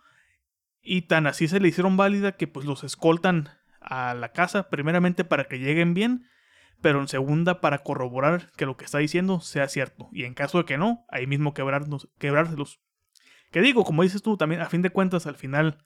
[0.82, 3.50] y tan así se le hicieron válida que pues los escoltan
[3.82, 6.30] a la casa, primeramente para que lleguen bien,
[6.80, 10.08] pero en segunda para corroborar que lo que está diciendo sea cierto.
[10.14, 12.80] Y en caso de que no, ahí mismo quebrarnos, quebrárselos.
[13.52, 15.84] Que digo, como dices tú, también a fin de cuentas al final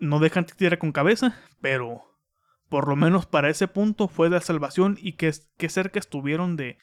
[0.00, 2.02] no dejan tierra con cabeza, pero
[2.68, 6.78] por lo menos para ese punto fue la salvación y que, que cerca estuvieron de,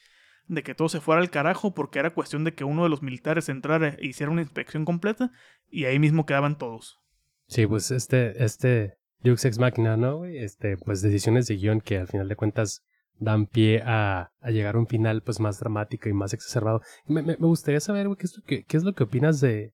[0.46, 3.02] de que todo se fuera al carajo porque era cuestión de que uno de los
[3.02, 5.32] militares entrara e hiciera una inspección completa
[5.68, 6.98] y ahí mismo quedaban todos.
[7.46, 10.24] Sí, pues este, este Deus Ex Machina, ¿no?
[10.24, 12.84] Este, pues decisiones de guion que al final de cuentas
[13.18, 16.82] dan pie a, a llegar a un final pues más dramático y más exacerbado.
[17.06, 19.72] Me, me, gustaría saber, güey, ¿qué qué es lo que opinas de,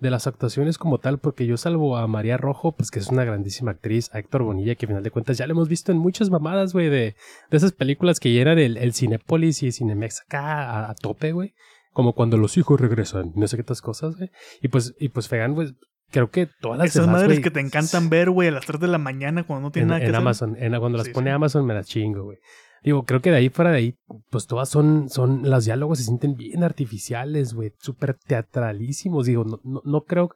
[0.00, 3.24] de las actuaciones como tal, porque yo salvo a María Rojo, pues que es una
[3.24, 5.98] grandísima actriz, a Héctor Bonilla, que al final de cuentas ya lo hemos visto en
[5.98, 7.14] muchas mamadas, güey, de,
[7.50, 11.32] de esas películas que llenan el, el Cinépolis y el Cinemex acá a, a tope,
[11.32, 11.54] güey.
[11.92, 14.30] Como cuando los hijos regresan, no sé qué otras cosas, güey.
[14.62, 15.74] Y pues, y pues Fegan, pues,
[16.10, 18.80] creo que todas las Esas demás, madres que te encantan ver, güey, a las 3
[18.80, 20.22] de la mañana cuando no tienen en, nada que en hacer.
[20.22, 21.34] Amazon, en, cuando las Sí, pone sí.
[21.34, 22.38] Amazon me las chingo, güey.
[22.82, 23.94] Digo, creo que de ahí fuera de ahí,
[24.30, 29.26] pues todas son, son, los diálogos se sienten bien artificiales, güey, súper teatralísimos.
[29.26, 30.30] Digo, no, no, no creo,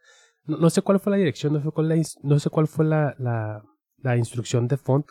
[0.44, 3.14] no, sé cuál fue la dirección, no sé cuál, la no sé cuál fue la,
[3.18, 3.62] la,
[3.98, 5.06] la instrucción de font,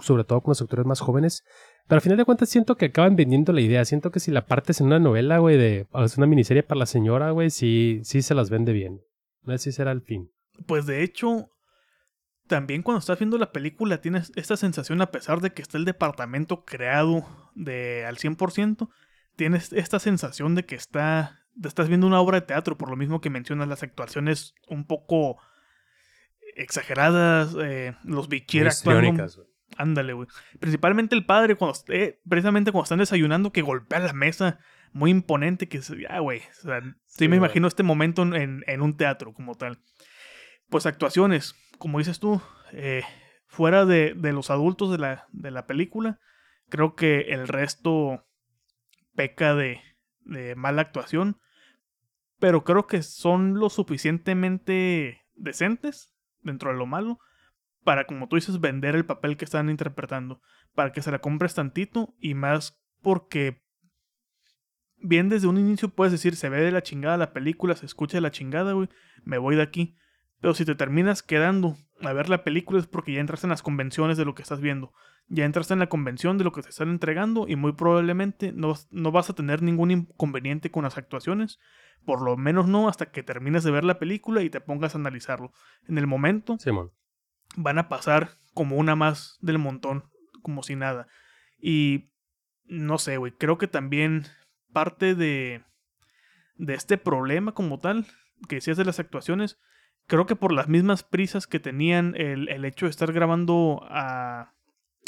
[0.00, 1.42] sobre todo con los actores más jóvenes.
[1.86, 3.84] Pero al final de cuentas siento que acaban vendiendo la idea.
[3.84, 6.86] Siento que si la partes en una novela, güey, de, es una miniserie para la
[6.86, 9.00] señora, güey, sí, sí se las vende bien.
[9.42, 10.30] No sé si será el fin.
[10.66, 11.50] Pues de hecho,
[12.46, 15.84] también cuando estás viendo la película tienes esta sensación, a pesar de que está el
[15.84, 18.88] departamento creado de al 100%,
[19.36, 22.96] tienes esta sensación de que está, de estás viendo una obra de teatro, por lo
[22.96, 25.38] mismo que mencionas las actuaciones un poco
[26.56, 29.22] exageradas, eh, los bichir actuando.
[29.76, 30.28] Ándale, güey.
[30.60, 34.58] Principalmente el padre, cuando eh, precisamente cuando están desayunando, que golpea la mesa,
[34.92, 36.40] muy imponente, que se- ah, güey.
[36.40, 39.80] O sea, sí, Sí, me imagino este momento en, en un teatro como tal.
[40.68, 42.40] Pues actuaciones, como dices tú,
[42.72, 43.02] eh,
[43.46, 46.18] fuera de, de los adultos de la, de la película,
[46.68, 48.26] creo que el resto
[49.14, 49.80] peca de,
[50.20, 51.40] de mala actuación.
[52.38, 57.18] Pero creo que son lo suficientemente decentes dentro de lo malo
[57.84, 60.40] para, como tú dices, vender el papel que están interpretando.
[60.74, 63.62] Para que se la compres tantito y más porque
[64.96, 68.16] bien desde un inicio puedes decir, se ve de la chingada la película, se escucha
[68.16, 68.88] de la chingada, güey,
[69.22, 69.96] me voy de aquí.
[70.44, 73.62] Pero si te terminas quedando a ver la película es porque ya entras en las
[73.62, 74.92] convenciones de lo que estás viendo.
[75.26, 78.68] Ya entras en la convención de lo que te están entregando y muy probablemente no,
[78.68, 81.60] vas- no vas a tener ningún inconveniente con las actuaciones.
[82.04, 84.98] Por lo menos no hasta que termines de ver la película y te pongas a
[84.98, 85.50] analizarlo.
[85.88, 86.58] En el momento
[87.56, 90.04] van a pasar como una más del montón,
[90.42, 91.06] como si nada.
[91.58, 92.10] Y
[92.66, 94.24] no sé, güey, creo que también
[94.74, 95.64] parte de,
[96.56, 98.04] de este problema como tal,
[98.46, 99.58] que decías de las actuaciones,
[100.06, 104.52] creo que por las mismas prisas que tenían el, el hecho de estar grabando a,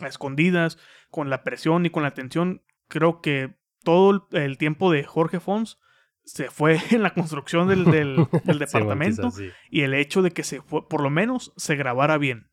[0.02, 0.78] a escondidas,
[1.10, 5.40] con la presión y con la tensión, creo que todo el, el tiempo de Jorge
[5.40, 5.78] Fons
[6.24, 8.26] se fue en la construcción del, del-
[8.58, 9.50] departamento quizás sí.
[9.70, 12.50] y el hecho de que se fue, por lo menos se grabara bien.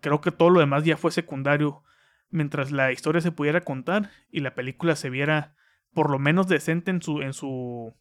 [0.00, 1.82] Creo que todo lo demás ya fue secundario
[2.30, 5.54] mientras la historia se pudiera contar y la película se viera
[5.92, 7.94] por lo menos decente en su, en su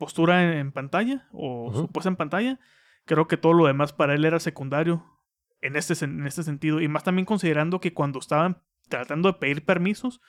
[0.00, 1.78] postura en, en pantalla o Ujú.
[1.82, 2.58] su puesta en pantalla.
[3.04, 5.04] Creo que todo lo demás para él era secundario
[5.60, 6.80] en este, en este sentido.
[6.80, 10.20] Y más también considerando que cuando estaban tratando de pedir permisos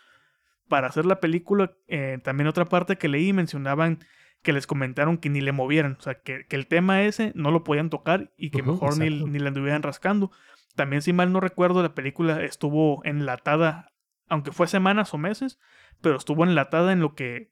[0.67, 3.99] para hacer la película, eh, también otra parte que leí mencionaban
[4.43, 7.51] que les comentaron que ni le movieran, o sea, que, que el tema ese no
[7.51, 10.31] lo podían tocar y que mejor ni, ni le anduvieran rascando.
[10.75, 13.93] También, si mal no recuerdo, la película estuvo enlatada,
[14.29, 15.60] aunque fue semanas o meses,
[16.01, 17.50] pero estuvo enlatada en lo que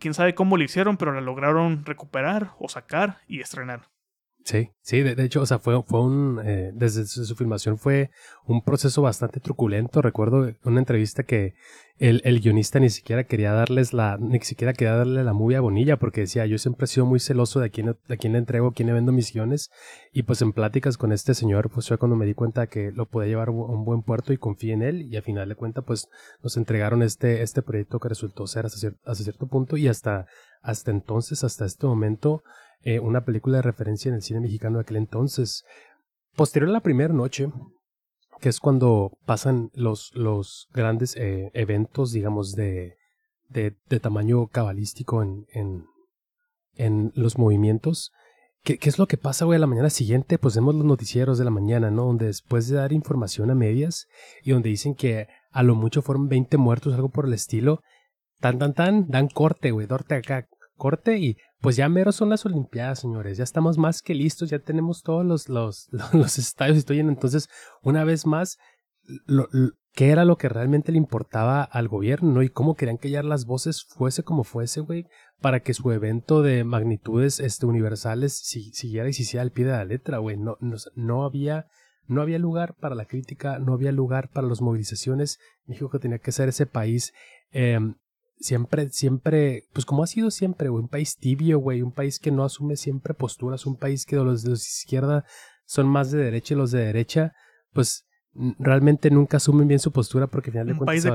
[0.00, 3.88] quién sabe cómo lo hicieron, pero la lograron recuperar o sacar y estrenar.
[4.44, 8.10] Sí, sí, de, hecho, o sea, fue, fue un, eh, desde su, filmación fue
[8.46, 10.00] un proceso bastante truculento.
[10.00, 11.54] Recuerdo una entrevista que
[11.98, 15.60] el, el, guionista ni siquiera quería darles la, ni siquiera quería darle la movie a
[15.60, 18.68] Bonilla porque decía, yo siempre he sido muy celoso de quién, de quién le entrego,
[18.68, 19.70] a quién le vendo misiones.
[20.10, 23.06] Y pues en pláticas con este señor, pues fue cuando me di cuenta que lo
[23.06, 25.02] podía llevar a un buen puerto y confié en él.
[25.02, 26.08] Y al final de cuentas, pues
[26.42, 30.26] nos entregaron este, este proyecto que resultó ser hasta cierto, hasta cierto punto y hasta,
[30.62, 32.42] hasta entonces, hasta este momento,
[32.82, 35.64] eh, una película de referencia en el cine mexicano de aquel entonces.
[36.34, 37.50] Posterior a la primera noche,
[38.40, 42.96] que es cuando pasan los, los grandes eh, eventos, digamos, de,
[43.48, 45.84] de, de tamaño cabalístico en, en,
[46.74, 48.12] en los movimientos.
[48.62, 49.56] ¿Qué, ¿Qué, es lo que pasa, güey?
[49.56, 52.04] A la mañana siguiente, pues vemos los noticieros de la mañana, ¿no?
[52.04, 54.06] Donde después de dar información a medias
[54.42, 57.82] y donde dicen que a lo mucho fueron 20 muertos, algo por el estilo,
[58.38, 62.46] tan, tan, tan, dan corte, güey, dorte acá, corte y pues ya mero son las
[62.46, 63.36] Olimpiadas, señores.
[63.38, 67.08] Ya estamos más que listos, ya tenemos todos los, los, los estadios y estoy en.
[67.08, 67.48] Entonces,
[67.82, 68.58] una vez más,
[69.26, 69.48] lo,
[69.92, 73.44] ¿qué era lo que realmente le importaba al gobierno y cómo querían que ya las
[73.44, 75.06] voces fuese como fuese, güey?
[75.40, 79.72] Para que su evento de magnitudes este, universales siguiera y se hiciera al pie de
[79.72, 80.36] la letra, güey.
[80.36, 81.66] No, no, no había.
[82.06, 85.38] No había lugar para la crítica, no había lugar para las movilizaciones.
[85.68, 87.12] Que tenía que ser ese país
[87.52, 87.78] eh,
[88.40, 92.30] siempre, siempre, pues como ha sido siempre, güey, un país tibio, güey, un país que
[92.30, 95.24] no asume siempre posturas, un país que los de izquierda
[95.66, 97.32] son más de derecha y los de derecha,
[97.72, 98.06] pues
[98.58, 101.12] realmente nunca asumen bien su postura porque al final de un país de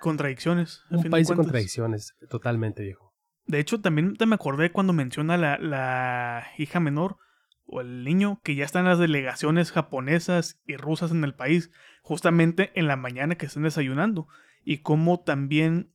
[0.00, 0.82] contradicciones.
[0.90, 3.14] Un país de, contradicciones, totalmente, viejo.
[3.46, 7.18] De hecho, también te me acordé cuando menciona la, la hija menor
[7.66, 11.70] o el niño que ya están las delegaciones japonesas y rusas en el país,
[12.02, 14.26] justamente en la mañana que están desayunando,
[14.64, 15.93] y cómo también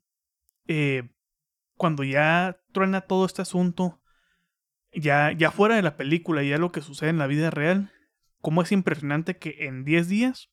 [0.69, 1.09] eh,
[1.73, 3.99] cuando ya truena todo este asunto,
[4.93, 7.91] ya, ya fuera de la película, ya lo que sucede en la vida real,
[8.39, 10.51] cómo es impresionante que en 10 días,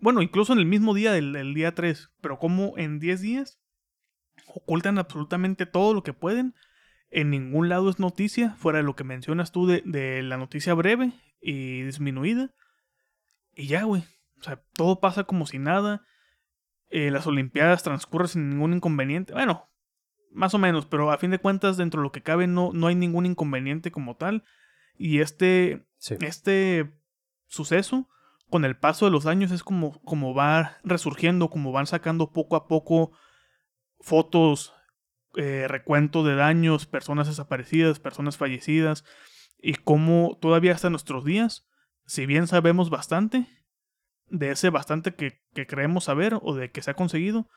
[0.00, 3.60] bueno, incluso en el mismo día del, día 3, pero como en 10 días
[4.48, 6.56] ocultan absolutamente todo lo que pueden,
[7.10, 10.74] en ningún lado es noticia, fuera de lo que mencionas tú de, de la noticia
[10.74, 12.50] breve y disminuida,
[13.54, 14.02] y ya, güey,
[14.40, 16.04] o sea, todo pasa como si nada,
[16.90, 19.32] eh, las Olimpiadas transcurren sin ningún inconveniente.
[19.32, 19.70] Bueno,
[20.32, 22.88] más o menos, pero a fin de cuentas, dentro de lo que cabe, no, no
[22.88, 24.44] hay ningún inconveniente como tal.
[24.96, 25.86] Y este,
[26.20, 26.92] este
[27.46, 28.08] suceso,
[28.48, 32.56] con el paso de los años, es como, como va resurgiendo, como van sacando poco
[32.56, 33.12] a poco
[34.00, 34.72] fotos,
[35.36, 39.04] eh, recuento de daños, personas desaparecidas, personas fallecidas,
[39.58, 41.68] y como todavía hasta nuestros días,
[42.06, 43.46] si bien sabemos bastante,
[44.30, 47.48] de ese bastante que, creemos saber o de que se ha conseguido,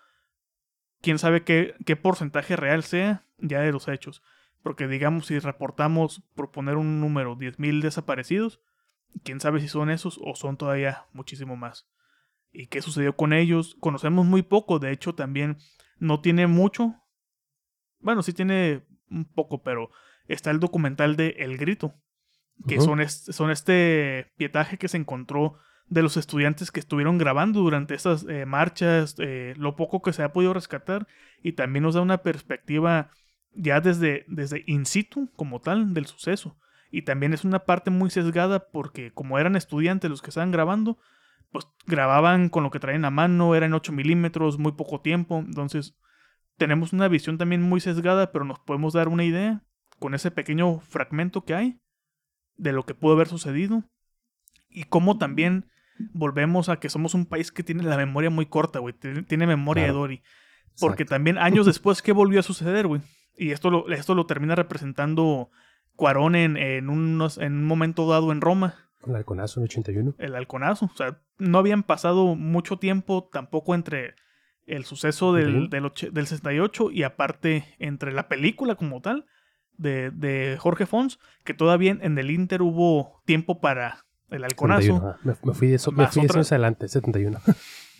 [1.01, 4.21] quién sabe qué, qué porcentaje real sea ya de los hechos.
[4.62, 8.62] Porque digamos, si reportamos, por poner un número, 10.000 desaparecidos,
[9.23, 11.88] quién sabe si son esos o son todavía muchísimo más.
[12.51, 13.75] ¿Y qué sucedió con ellos?
[13.79, 15.57] Conocemos muy poco, de hecho también
[15.97, 16.95] no tiene mucho.
[17.99, 19.89] Bueno, sí tiene un poco, pero
[20.27, 21.95] está el documental de El Grito,
[22.67, 25.59] que son, son este pietaje que se encontró
[25.93, 30.23] de los estudiantes que estuvieron grabando durante estas eh, marchas, eh, lo poco que se
[30.23, 31.08] ha podido rescatar
[31.43, 33.12] y también nos da una perspectiva
[33.53, 36.58] ya desde, desde in situ como tal del suceso.
[36.89, 40.97] Y también es una parte muy sesgada porque como eran estudiantes los que estaban grabando,
[41.51, 45.95] pues grababan con lo que traían a mano, eran 8 milímetros, muy poco tiempo, entonces
[46.58, 49.62] tenemos una visión también muy sesgada, pero nos podemos dar una idea
[49.99, 51.79] con ese pequeño fragmento que hay
[52.58, 53.84] de lo que pudo haber sucedido
[54.69, 55.69] y cómo también
[56.13, 58.93] volvemos a que somos un país que tiene la memoria muy corta, güey.
[58.93, 60.21] Tiene memoria de Dory.
[60.79, 63.01] Porque también años después, ¿qué volvió a suceder, güey?
[63.38, 65.49] Y esto lo, esto lo termina representando
[65.95, 68.75] Cuarón en, en, unos, en un momento dado en Roma.
[69.06, 70.15] El halconazo en 81.
[70.17, 70.86] El halconazo.
[70.86, 74.15] O sea, no habían pasado mucho tiempo tampoco entre
[74.65, 79.26] el suceso del, del, del 68 y aparte entre la película como tal
[79.78, 85.15] de, de Jorge Fons, que todavía en el Inter hubo tiempo para el halconazo.
[85.23, 87.39] Me, fui de eso, me fui de eso adelante, 71.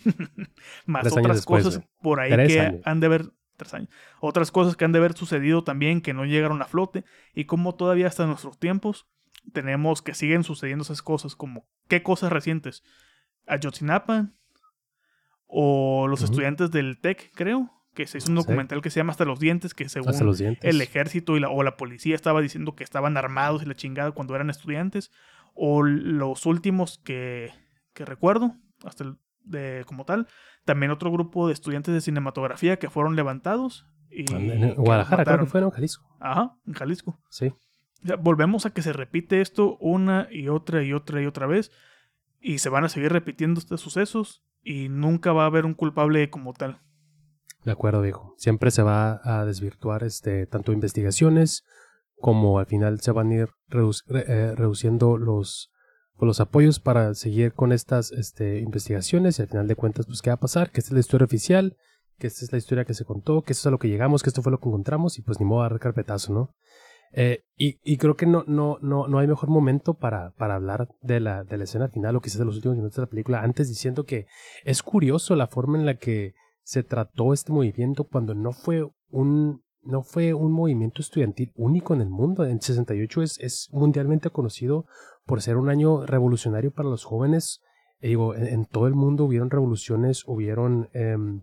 [0.86, 3.88] más otras cosas por ahí que han de haber tres años.
[4.20, 7.04] Otras cosas que han de haber sucedido también que no llegaron a flote
[7.34, 9.06] y como todavía hasta nuestros tiempos
[9.52, 12.82] tenemos que siguen sucediendo esas cosas como qué cosas recientes.
[13.46, 14.30] Ayotzinapa
[15.46, 19.24] o los estudiantes del TEC creo que se hizo un documental que se llama Hasta
[19.24, 20.14] los dientes que según
[20.62, 24.10] el ejército y la, o la policía estaba diciendo que estaban armados y la chingada
[24.10, 25.12] cuando eran estudiantes
[25.54, 27.50] o los últimos que
[27.94, 30.26] que recuerdo, hasta el de, como tal.
[30.64, 33.86] También otro grupo de estudiantes de cinematografía que fueron levantados.
[34.10, 35.70] Y en Guadalajara, creo que fue, ¿no?
[35.70, 36.16] Jalisco.
[36.20, 37.18] Ajá, en Jalisco.
[37.30, 37.52] Sí.
[38.20, 41.70] volvemos a que se repite esto una y otra y otra y otra vez.
[42.40, 44.44] Y se van a seguir repitiendo estos sucesos.
[44.62, 46.80] Y nunca va a haber un culpable como tal.
[47.64, 48.34] De acuerdo, viejo.
[48.38, 51.64] Siempre se va a desvirtuar este, tanto investigaciones
[52.24, 53.48] como al final se van a ir
[54.14, 55.70] eh, reduciendo los,
[56.16, 60.22] pues, los apoyos para seguir con estas este, investigaciones y al final de cuentas, pues,
[60.22, 60.70] ¿qué va a pasar?
[60.70, 61.76] Que esta es la historia oficial,
[62.16, 64.22] que esta es la historia que se contó, que esto es a lo que llegamos,
[64.22, 66.54] que esto fue lo que encontramos y pues ni modo dar carpetazo, ¿no?
[67.12, 70.88] Eh, y, y, creo que no, no, no, no hay mejor momento para, para hablar
[71.02, 73.42] de la, de la escena final o quizás de los últimos minutos de la película
[73.42, 74.28] antes diciendo que
[74.64, 79.63] es curioso la forma en la que se trató este movimiento cuando no fue un,
[79.84, 82.44] no fue un movimiento estudiantil único en el mundo.
[82.44, 84.86] En 68 es, es mundialmente conocido
[85.26, 87.60] por ser un año revolucionario para los jóvenes.
[88.00, 91.42] Eh, digo, en, todo el mundo hubieron revoluciones, hubieron em,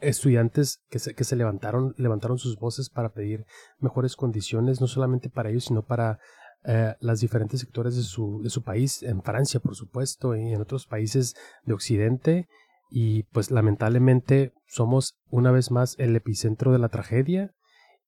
[0.00, 3.46] estudiantes que se, que se levantaron, levantaron sus voces para pedir
[3.78, 6.18] mejores condiciones, no solamente para ellos, sino para
[6.64, 10.60] eh, las diferentes sectores de su, de su país, en Francia, por supuesto, y en
[10.60, 12.48] otros países de Occidente.
[12.90, 17.52] Y pues lamentablemente somos una vez más el epicentro de la tragedia.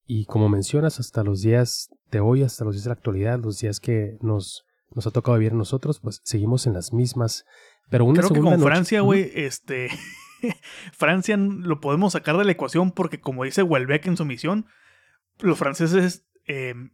[0.06, 3.58] Y como mencionas, hasta los días de hoy, hasta los días de la actualidad, los
[3.58, 4.64] días que nos,
[4.94, 7.44] nos ha tocado vivir nosotros, pues seguimos en las mismas.
[7.90, 9.88] Pero una Creo que con Francia, güey, este.
[10.92, 14.66] Francia lo podemos sacar de la ecuación porque, como dice Welbeck en su misión,
[15.40, 16.90] los franceses em,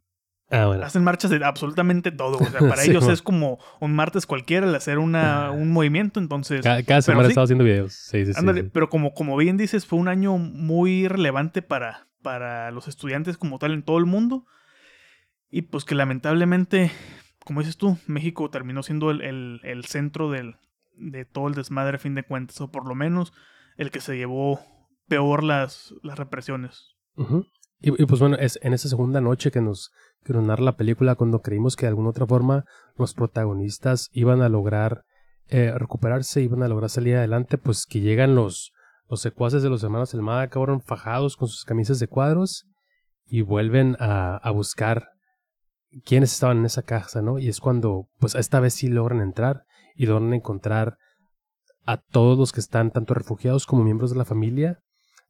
[0.51, 2.39] ah, hacen marchas de absolutamente todo.
[2.39, 6.21] O sea, para ellos es como un martes cualquiera el hacer una, un movimiento.
[6.21, 8.13] Entonces, cada, semana estaba haciendo videos.
[8.73, 13.59] pero como, como bien dices, fue un año muy relevante para, para los estudiantes como
[13.59, 14.47] tal en todo el mundo.
[15.51, 16.91] Y pues que lamentablemente,
[17.45, 20.57] como dices tú, México terminó siendo el, el centro del,
[20.97, 23.33] de todo el desmadre a fin de cuentas, o por lo menos
[23.77, 24.61] el que se llevó
[25.09, 26.97] peor las, las represiones.
[27.91, 29.91] Y, pues bueno, es en esa segunda noche que nos,
[30.25, 32.65] que narra la película, cuando creímos que de alguna otra forma
[32.97, 35.05] los protagonistas iban a lograr
[35.49, 38.73] eh, recuperarse, iban a lograr salir adelante, pues que llegan los,
[39.09, 42.67] los secuaces de los hermanos Elmada, acabaron fajados con sus camisas de cuadros
[43.27, 45.09] y vuelven a, a buscar
[46.05, 47.39] quiénes estaban en esa casa, ¿no?
[47.39, 49.65] Y es cuando, pues esta vez sí logran entrar
[49.95, 50.97] y donde encontrar
[51.87, 54.81] a todos los que están tanto refugiados como miembros de la familia.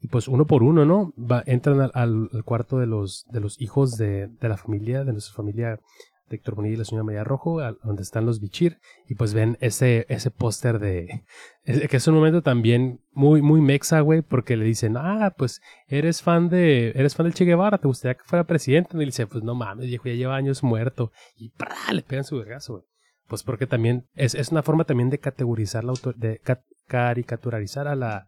[0.01, 1.13] Y pues uno por uno, ¿no?
[1.19, 5.35] Va, entran al, cuarto de los, de los hijos de, de, la familia, de nuestra
[5.35, 5.81] familia
[6.29, 8.79] de Héctor Bonilla y la señora María Rojo, donde están los bichir,
[9.09, 11.25] y pues ven ese, ese póster de...
[11.65, 16.23] que es un momento también muy, muy mexa, güey, porque le dicen, ah, pues eres
[16.23, 16.91] fan de...
[16.91, 18.97] Eres fan del Che Guevara, ¿te gustaría que fuera presidente?
[18.97, 21.13] Y le dice, pues no mames, viejo, ya lleva años muerto.
[21.37, 21.53] Y
[21.93, 22.85] le pegan su vergazo, güey.
[23.29, 26.41] Pues porque también es, es una forma también de categorizar la de
[26.87, 28.27] caricaturizar a la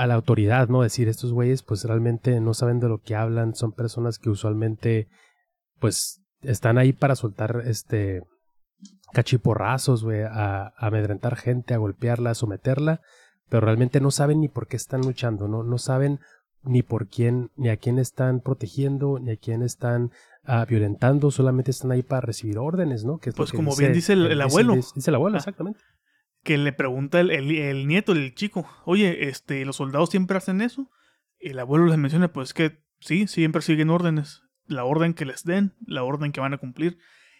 [0.00, 0.80] a la autoridad, ¿no?
[0.80, 5.08] Decir, estos güeyes pues realmente no saben de lo que hablan, son personas que usualmente
[5.78, 8.22] pues están ahí para soltar este
[9.12, 13.02] cachiporrazos, güey, a, a, amedrentar gente, a golpearla, a someterla,
[13.50, 15.64] pero realmente no saben ni por qué están luchando, ¿no?
[15.64, 16.20] No saben
[16.62, 20.12] ni por quién, ni a quién están protegiendo, ni a quién están
[20.44, 23.18] ah, violentando, solamente están ahí para recibir órdenes, ¿no?
[23.18, 24.76] Que pues como bien dice el, abuelo.
[24.76, 25.40] Dice, el abuelo, ah.
[25.40, 25.80] exactamente.
[26.42, 30.90] Que le pregunta el, el, nieto, el chico, oye, este, ¿los soldados siempre hacen eso?
[31.38, 34.42] Y el abuelo les menciona, pues que sí, siempre siguen órdenes.
[34.66, 36.98] La orden que les den, la orden que van a cumplir.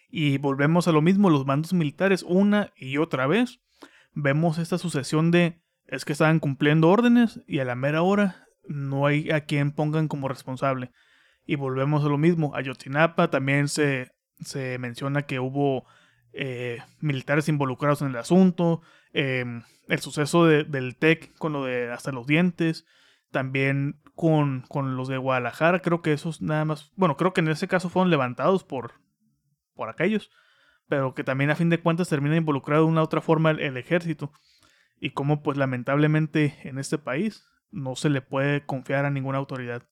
[0.08, 3.60] Y volvemos a lo mismo, los mandos militares, una y otra vez.
[4.12, 9.06] Vemos esta sucesión de, es que estaban cumpliendo órdenes y a la mera hora no
[9.06, 10.90] hay a quien pongan como responsable.
[11.46, 12.54] Y volvemos a lo mismo.
[12.54, 15.86] Ayotzinapa también se, se menciona que hubo
[16.32, 18.82] eh, militares involucrados en el asunto.
[19.12, 22.86] Em, el suceso del TEC con lo de hasta los dientes.
[23.30, 25.80] También con, con, los de Guadalajara.
[25.80, 26.92] Creo que esos nada más.
[26.96, 28.94] Bueno, creo que en ese caso fueron levantados por,
[29.74, 30.30] por aquellos.
[30.88, 33.76] Pero que también a fin de cuentas termina involucrado de una otra forma el, el
[33.76, 34.32] ejército.
[34.98, 39.84] Y como pues lamentablemente en este país no se le puede confiar a ninguna autoridad.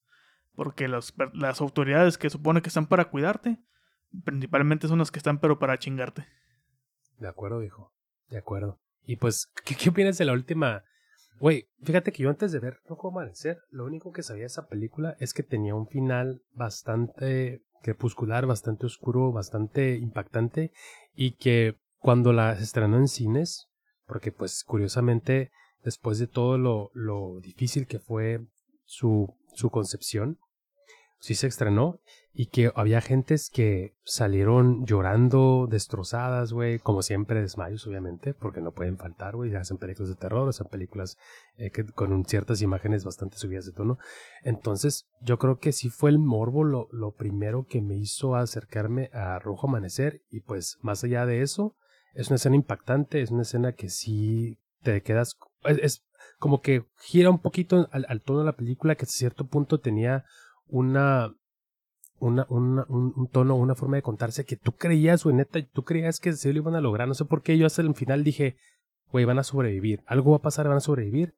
[0.55, 3.59] Porque las, las autoridades que supone que están para cuidarte,
[4.23, 6.25] principalmente son las que están pero para chingarte.
[7.17, 7.93] De acuerdo, hijo.
[8.29, 8.79] De acuerdo.
[9.03, 10.83] Y pues, ¿qué, qué opinas de la última?
[11.39, 14.67] Güey, fíjate que yo antes de ver Rojo Amanecer, lo único que sabía de esa
[14.67, 20.73] película es que tenía un final bastante crepuscular, bastante oscuro, bastante impactante
[21.15, 23.67] y que cuando la estrenó en cines,
[24.05, 25.51] porque pues curiosamente
[25.83, 28.45] después de todo lo, lo difícil que fue
[28.85, 30.39] su, su concepción,
[31.19, 31.99] sí se estrenó
[32.33, 38.71] y que había gentes que salieron llorando, destrozadas, güey, como siempre desmayos, obviamente, porque no
[38.71, 41.17] pueden faltar, güey, hacen películas de terror, hacen películas
[41.57, 43.97] eh, que, con ciertas imágenes bastante subidas de tono.
[44.43, 49.09] Entonces, yo creo que sí fue el morbo lo, lo primero que me hizo acercarme
[49.11, 51.75] a Rojo Amanecer, y pues, más allá de eso,
[52.13, 56.05] es una escena impactante, es una escena que sí te quedas, es,
[56.37, 59.79] como que gira un poquito al, al tono de la película, que a cierto punto
[59.79, 60.23] tenía
[60.69, 61.33] una
[62.19, 66.19] una, un, un, tono, una forma de contarse que tú creías, güey, neta, tú creías
[66.19, 67.07] que se lo iban a lograr.
[67.07, 68.57] No sé por qué yo hasta el final dije,
[69.11, 70.03] güey, van a sobrevivir.
[70.05, 71.35] Algo va a pasar, van a sobrevivir.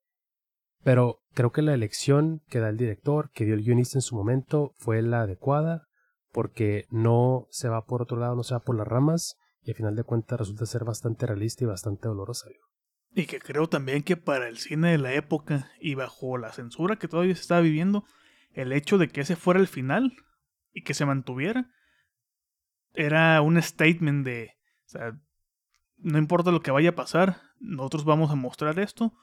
[0.83, 4.15] Pero creo que la elección que da el director, que dio el guionista en su
[4.15, 5.87] momento, fue la adecuada,
[6.31, 9.77] porque no se va por otro lado, no se va por las ramas, y al
[9.77, 12.49] final de cuentas resulta ser bastante realista y bastante dolorosa.
[13.13, 16.95] Y que creo también que para el cine de la época y bajo la censura
[16.95, 18.05] que todavía se estaba viviendo,
[18.53, 20.15] el hecho de que ese fuera el final
[20.73, 21.71] y que se mantuviera,
[22.93, 25.17] era un statement de, o sea,
[25.97, 29.13] no importa lo que vaya a pasar, nosotros vamos a mostrar esto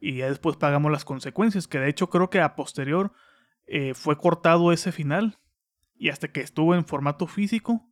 [0.00, 3.12] y ya después pagamos las consecuencias, que de hecho creo que a posterior
[3.66, 5.38] eh, fue cortado ese final
[5.94, 7.88] y hasta que estuvo en formato físico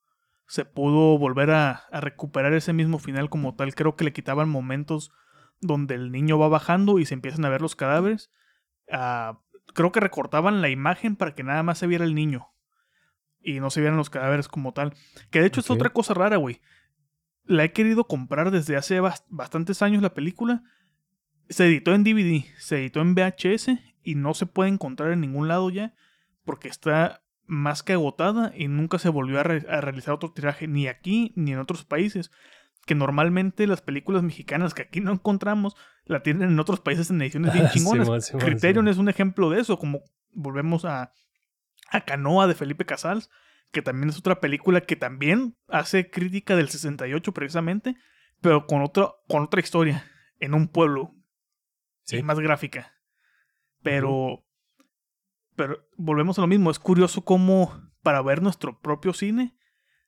[0.51, 3.72] se pudo volver a, recuperar ese mismo final como tal.
[3.76, 5.12] Creo que le quitaban momentos
[5.61, 8.32] donde el niño va bajando y se empiezan a ver los cadáveres.
[9.75, 12.49] Creo que recortaban la imagen para que nada más se viera el niño
[13.43, 14.95] y no se vieran los cadáveres como tal.
[15.31, 16.61] Que de hecho es otra cosa rara, güey.
[17.45, 20.62] La he querido comprar desde hace bastantes años la película.
[21.49, 23.71] Se editó en DVD, se editó en VHS
[24.03, 25.95] y no se puede encontrar en ningún lado ya
[26.45, 31.33] porque está más que agotada y nunca se volvió a, realizar otro tiraje ni aquí
[31.37, 32.31] ni en otros países.
[32.91, 35.76] Que normalmente las películas mexicanas que aquí no encontramos
[36.07, 38.32] la tienen en otros países en ediciones bien chingonas.
[38.36, 41.12] Criterion es un ejemplo de eso, como volvemos a,
[41.93, 43.30] a Canoa de Felipe Casals,
[43.70, 47.95] que también es otra película que también hace crítica del 68 precisamente,
[48.41, 50.11] pero con, otro, con otra historia,
[50.41, 51.14] en un pueblo,
[52.03, 52.24] sí.
[52.24, 52.97] más gráfica.
[53.84, 54.45] Pero,
[55.55, 59.57] pero volvemos a lo mismo, es curioso cómo para ver nuestro propio cine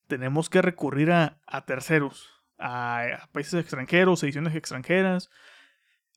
[0.09, 5.31] tenemos que recurrir a, a terceros, a, países extranjeros, ediciones extranjeras.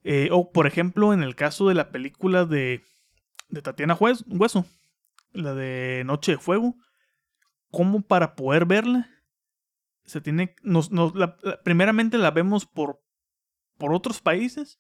[0.04, 2.84] Eh, o, por ejemplo, en el caso de la película de,
[3.50, 4.66] de Tatiana Hueso,
[5.34, 6.76] la de Noche de Fuego,
[7.72, 9.10] como para poder verla,
[10.06, 10.56] se tiene,
[11.64, 13.02] primeramente la vemos por,
[13.78, 14.80] por otros países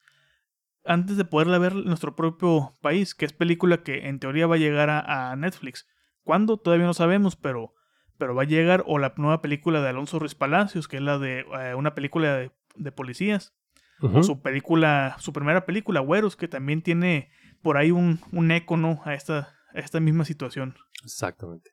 [0.86, 4.56] antes de poderla ver en nuestro propio país, que es película que en teoría va
[4.56, 5.88] a llegar a, Netflix.
[6.24, 6.58] ¿Cuándo?
[6.58, 7.74] Todavía no sabemos, pero,
[8.18, 11.18] pero va a llegar, o la nueva película de Alonso Ruiz Palacios, que es la
[11.18, 13.54] de eh, una película de, policías,
[14.02, 17.30] o su película, su primera película, Güeros, que también tiene
[17.62, 19.02] por ahí un, un eco, ¿no?
[19.06, 20.76] A esta, esta misma situación.
[21.04, 21.72] Exactamente.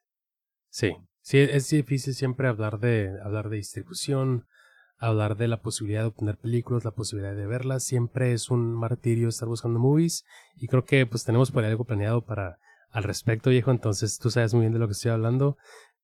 [0.69, 4.47] Sí, sí, es difícil siempre hablar de, hablar de distribución,
[4.97, 7.83] hablar de la posibilidad de obtener películas, la posibilidad de verlas.
[7.83, 10.23] Siempre es un martirio estar buscando movies
[10.55, 12.57] y creo que pues tenemos por ahí algo planeado para
[12.93, 13.71] al respecto, viejo.
[13.71, 15.57] Entonces tú sabes muy bien de lo que estoy hablando.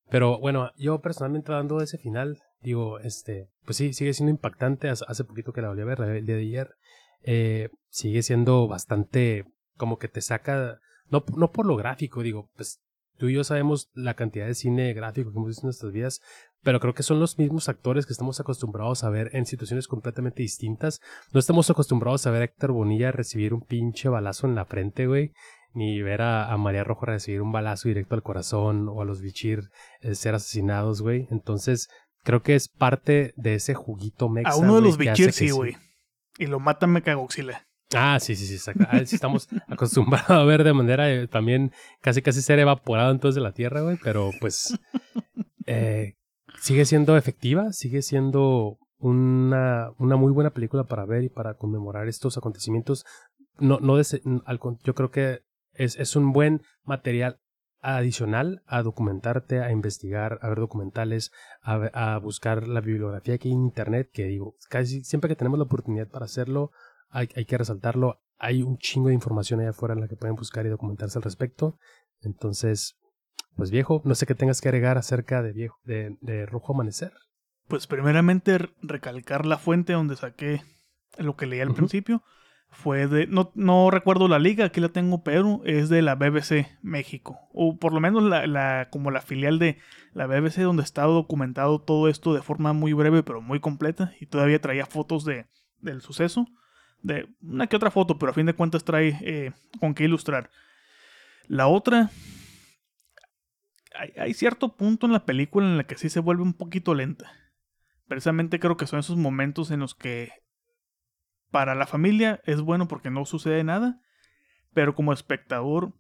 [0.10, 4.90] Pero bueno, yo personalmente dando ese final, digo, este, pues sí, sigue siendo impactante.
[4.90, 6.76] Hace poquito que la volví a ver, el día de ayer.
[7.22, 9.46] Eh, sigue siendo bastante
[9.76, 10.80] como que te saca
[11.10, 12.82] no, no por lo gráfico, digo, pues
[13.18, 16.22] tú y yo sabemos la cantidad de cine gráfico que hemos visto en nuestras vidas,
[16.62, 20.42] pero creo que son los mismos actores que estamos acostumbrados a ver en situaciones completamente
[20.42, 21.02] distintas.
[21.34, 25.08] No estamos acostumbrados a ver a Héctor Bonilla recibir un pinche balazo en la frente,
[25.08, 25.34] güey.
[25.74, 29.70] Ni ver a, María Rojo recibir un balazo directo al corazón o a los bichir
[30.02, 31.28] eh, ser asesinados, güey.
[31.30, 31.90] Entonces,
[32.24, 34.52] creo que es parte de ese juguito mexa.
[34.52, 35.78] A uno de los bichir sí, güey.
[36.38, 37.68] Y lo matan mecagoxila.
[37.94, 38.72] Ah, sí, sí, sí.
[38.88, 43.42] Ah, estamos acostumbrados a ver de manera eh, también casi casi ser evaporado entonces de
[43.42, 43.98] la Tierra, güey.
[44.04, 44.78] Pero pues
[45.66, 46.16] eh,
[46.60, 52.08] sigue siendo efectiva, sigue siendo una, una muy buena película para ver y para conmemorar
[52.08, 53.06] estos acontecimientos.
[53.58, 55.40] No, no yo creo que
[55.80, 57.40] es, es un buen material
[57.82, 63.54] adicional a documentarte, a investigar, a ver documentales, a, a buscar la bibliografía que hay
[63.54, 66.72] en internet, que digo, casi siempre que tenemos la oportunidad para hacerlo,
[67.10, 70.66] hay, que resaltarlo, hay un chingo de información allá afuera en la que pueden buscar
[70.66, 71.80] y documentarse al respecto.
[72.22, 73.00] Entonces,
[73.56, 77.14] pues viejo, no sé qué tengas que agregar acerca de viejo, de, de Rojo Amanecer.
[77.68, 80.62] Pues primeramente recalcar la fuente donde saqué
[81.18, 82.24] lo que leí al principio.
[82.72, 86.78] Fue de, no, no recuerdo la liga, aquí la tengo, pero es de la BBC
[86.82, 87.40] México.
[87.52, 89.80] O por lo menos la, la, como la filial de
[90.14, 94.14] la BBC donde está documentado todo esto de forma muy breve pero muy completa.
[94.22, 95.48] Y todavía traía fotos de,
[95.82, 96.48] del suceso
[97.02, 100.50] de una que otra foto, pero a fin de cuentas trae eh, con qué ilustrar.
[101.48, 102.12] La otra,
[103.98, 106.94] hay, hay cierto punto en la película en la que sí se vuelve un poquito
[106.94, 107.32] lenta.
[108.08, 110.32] Precisamente creo que son esos momentos en los que
[111.52, 114.02] para la familia es bueno porque no sucede nada,
[114.74, 115.94] pero como espectador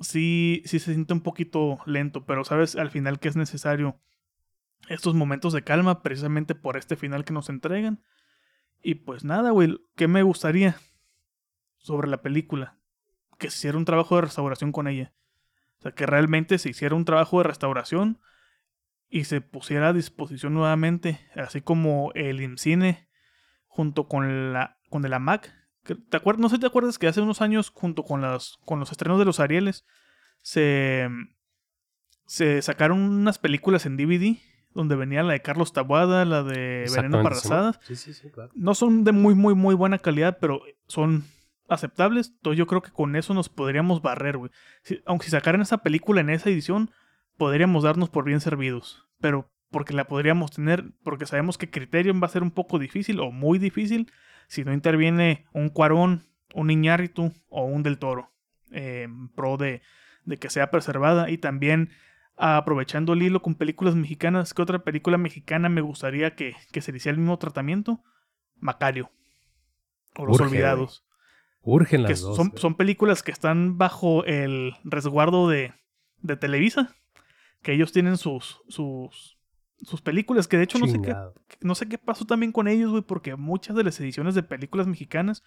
[0.00, 4.00] sí, sí se siente un poquito lento, pero sabes al final que es necesario
[4.88, 8.02] estos momentos de calma precisamente por este final que nos entregan.
[8.82, 10.76] Y pues nada, güey, ¿qué me gustaría
[11.78, 12.78] sobre la película?
[13.38, 15.14] Que se hiciera un trabajo de restauración con ella.
[15.78, 18.20] O sea, que realmente se hiciera un trabajo de restauración
[19.08, 23.08] y se pusiera a disposición nuevamente, así como el IMCINE
[23.72, 25.50] junto con la con el AMAC.
[25.84, 26.40] ¿Te acuerdas?
[26.40, 29.18] No sé si te acuerdas que hace unos años, junto con, las, con los estrenos
[29.18, 29.84] de los Arieles,
[30.42, 31.08] se,
[32.26, 34.36] se sacaron unas películas en DVD
[34.74, 37.80] donde venía la de Carlos Tabuada, la de Veneno Parrasadas.
[37.82, 38.52] Sí, sí, sí, claro.
[38.54, 41.24] No son de muy, muy, muy buena calidad, pero son
[41.68, 42.28] aceptables.
[42.28, 44.50] Entonces yo creo que con eso nos podríamos barrer, güey.
[45.04, 46.90] aunque si sacaran esa película en esa edición,
[47.36, 49.08] podríamos darnos por bien servidos.
[49.20, 53.18] Pero porque la podríamos tener, porque sabemos que Criterion va a ser un poco difícil
[53.18, 54.12] o muy difícil
[54.46, 56.22] si no interviene un Cuarón,
[56.54, 58.30] un Iñárritu o un Del Toro
[58.70, 59.82] en pro de,
[60.24, 61.30] de que sea preservada.
[61.30, 61.90] Y también
[62.36, 66.92] aprovechando el hilo con películas mexicanas, ¿qué otra película mexicana me gustaría que, que se
[66.92, 68.02] le hiciera el mismo tratamiento?
[68.60, 69.10] Macario.
[70.16, 71.04] O Los Olvidados.
[71.62, 72.36] Urgen las dos.
[72.36, 72.60] son, güey.
[72.60, 75.72] son películas que están bajo el resguardo de,
[76.20, 76.94] de Televisa.
[77.62, 79.38] Que ellos tienen sus, sus,
[79.84, 80.48] sus películas.
[80.48, 81.14] Que de hecho no sé, qué,
[81.60, 83.02] no sé qué pasó también con ellos, güey.
[83.02, 85.42] Porque muchas de las ediciones de películas mexicanas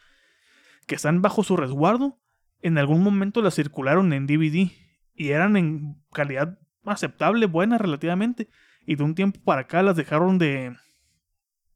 [0.88, 2.20] que están bajo su resguardo,
[2.62, 4.72] en algún momento las circularon en DVD.
[5.14, 8.50] Y eran en calidad aceptable, buena relativamente.
[8.86, 10.76] Y de un tiempo para acá las dejaron de,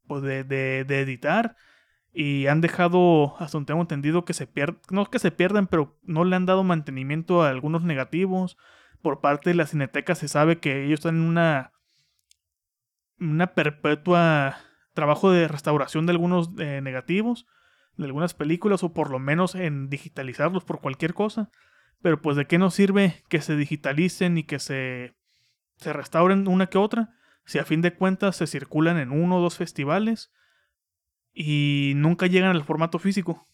[0.06, 1.56] pues de, de, de editar.
[2.12, 5.98] Y han dejado, hasta donde tengo entendido, que se pierden, no que se pierdan, pero
[6.02, 8.56] no le han dado mantenimiento a algunos negativos.
[9.00, 11.72] Por parte de la Cineteca se sabe que ellos están en una,
[13.20, 14.58] una perpetua
[14.94, 17.46] trabajo de restauración de algunos eh, negativos,
[17.96, 21.50] de algunas películas, o por lo menos en digitalizarlos por cualquier cosa.
[22.02, 25.14] Pero pues de qué nos sirve que se digitalicen y que se,
[25.76, 27.14] se restauren una que otra,
[27.44, 30.32] si a fin de cuentas se circulan en uno o dos festivales
[31.32, 33.46] y nunca llegan al formato físico.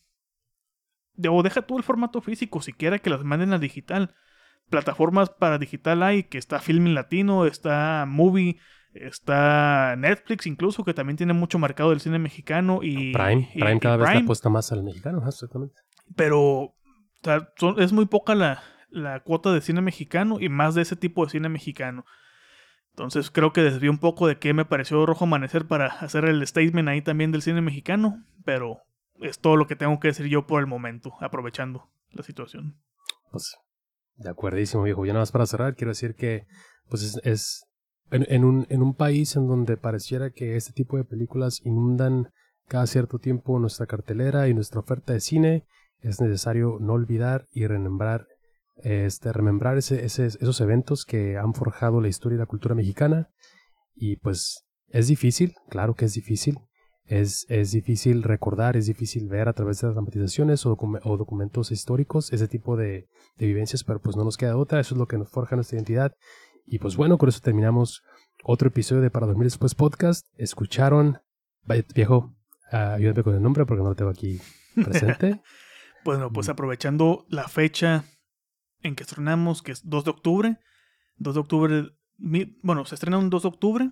[1.29, 4.15] O deja tú el formato físico, siquiera que las manden a digital.
[4.69, 8.59] Plataformas para digital hay, que está Filmin Latino, está Movie,
[9.01, 13.13] está Netflix incluso, que también tiene mucho mercado del cine mexicano y...
[13.13, 13.49] Prime.
[13.55, 15.75] y- Prime y cada vez le apuesta más al mexicano, exactamente.
[16.15, 16.75] Pero o
[17.23, 20.97] sea, son- es muy poca la, la cuota de cine mexicano y más de ese
[20.97, 22.05] tipo de cine mexicano.
[22.91, 26.47] Entonces creo que desvió un poco de qué me pareció Rojo Amanecer para hacer el
[26.47, 28.79] statement ahí también del cine mexicano, pero
[29.21, 32.81] es todo lo que tengo que decir yo por el momento, aprovechando la situación.
[33.31, 33.55] Pues,
[34.17, 35.05] de acuerdísimo, viejo.
[35.05, 36.47] Ya nada más para cerrar, quiero decir que,
[36.89, 37.66] pues, es, es
[38.11, 42.31] en, en un, en un país en donde pareciera que este tipo de películas inundan
[42.69, 45.65] cada cierto tiempo nuestra cartelera y nuestra oferta de cine,
[46.01, 48.27] es necesario no olvidar y remembrar,
[48.83, 53.29] este, remembrar ese, ese- esos eventos que han forjado la historia y la cultura mexicana.
[53.95, 56.59] Y pues, es difícil, claro que es difícil.
[57.09, 61.17] Es, es difícil recordar, es difícil ver a través de las dramatizaciones o, docu- o
[61.17, 64.99] documentos históricos ese tipo de, de vivencias, pero pues no nos queda otra, eso es
[64.99, 66.13] lo que nos forja nuestra identidad.
[66.67, 68.03] Y pues bueno, con eso terminamos
[68.43, 70.27] otro episodio de Para Dormir Después Podcast.
[70.37, 71.19] Escucharon,
[71.63, 72.35] vaya, viejo,
[72.73, 74.41] ah, ayúdame con el nombre porque no lo tengo aquí
[74.75, 75.41] presente.
[76.05, 76.51] Bueno, pues Mm.
[76.53, 78.05] aprovechando la fecha
[78.81, 80.59] en que estrenamos, que es 2 de octubre,
[81.17, 81.89] 2 de octubre,
[82.63, 83.91] bueno, se estrena un 2 de octubre,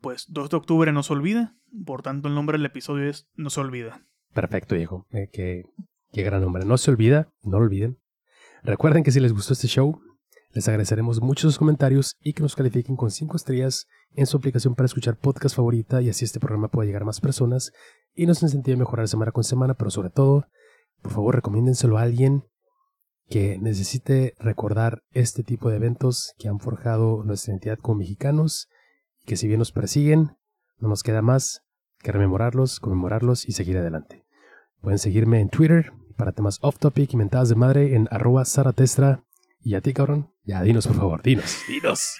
[0.00, 1.54] pues 2 de octubre no se olvida,
[1.84, 4.06] por tanto el nombre del episodio es No se olvida.
[4.32, 5.06] Perfecto, viejo.
[5.10, 5.64] Eh, qué,
[6.12, 6.64] qué gran nombre.
[6.64, 7.98] No se olvida, no lo olviden.
[8.62, 10.00] Recuerden que si les gustó este show,
[10.52, 14.74] les agradeceremos mucho sus comentarios y que nos califiquen con 5 estrellas en su aplicación
[14.74, 17.72] para escuchar podcast favorita y así este programa pueda llegar a más personas
[18.14, 20.46] y nos incentive a mejorar semana con semana, pero sobre todo,
[21.02, 22.44] por favor, recomiéndenselo a alguien
[23.28, 28.68] que necesite recordar este tipo de eventos que han forjado nuestra identidad como mexicanos
[29.20, 30.36] y que si bien nos persiguen,
[30.78, 31.62] no nos queda más
[32.00, 34.24] que rememorarlos, conmemorarlos y seguir adelante.
[34.80, 38.44] Pueden seguirme en Twitter para temas off topic y mentadas de madre en arroba.
[39.62, 42.16] Y a ti, cabrón, ya dinos por favor, dinos, dinos.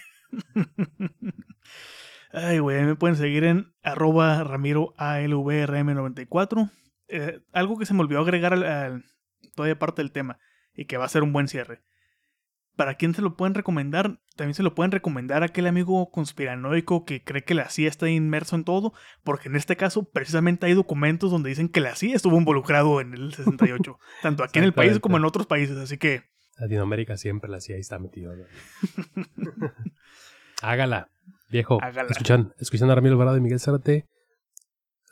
[2.33, 6.71] Ay, güey, me pueden seguir en arroba ramiro alvrm94.
[7.09, 9.05] Eh, algo que se me olvidó agregar al, al-
[9.57, 10.39] todavía parte del tema
[10.75, 11.83] y que va a ser un buen cierre.
[12.77, 14.21] ¿Para quién se lo pueden recomendar?
[14.37, 18.09] También se lo pueden recomendar a aquel amigo conspiranoico que cree que la CIA está
[18.09, 22.15] inmerso en todo, porque en este caso precisamente hay documentos donde dicen que la CIA
[22.15, 25.99] estuvo involucrado en el 68, tanto aquí en el país como en otros países, así
[25.99, 26.31] que
[26.61, 28.33] Latinoamérica siempre la y está metido.
[30.63, 31.09] Hágala,
[31.49, 31.79] viejo.
[31.83, 32.11] Hágala.
[32.11, 34.07] Escuchan, escuchan a Ramiro Alvarado y Miguel Zárate.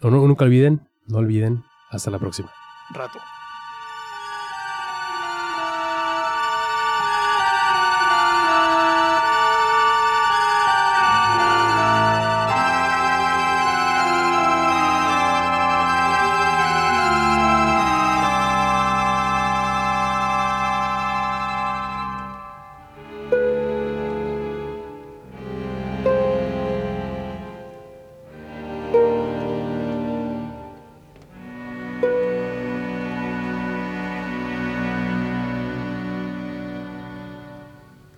[0.03, 1.65] No, no, nunca olviden, no olviden.
[1.91, 2.53] Hasta la próxima.
[2.95, 3.19] Rato.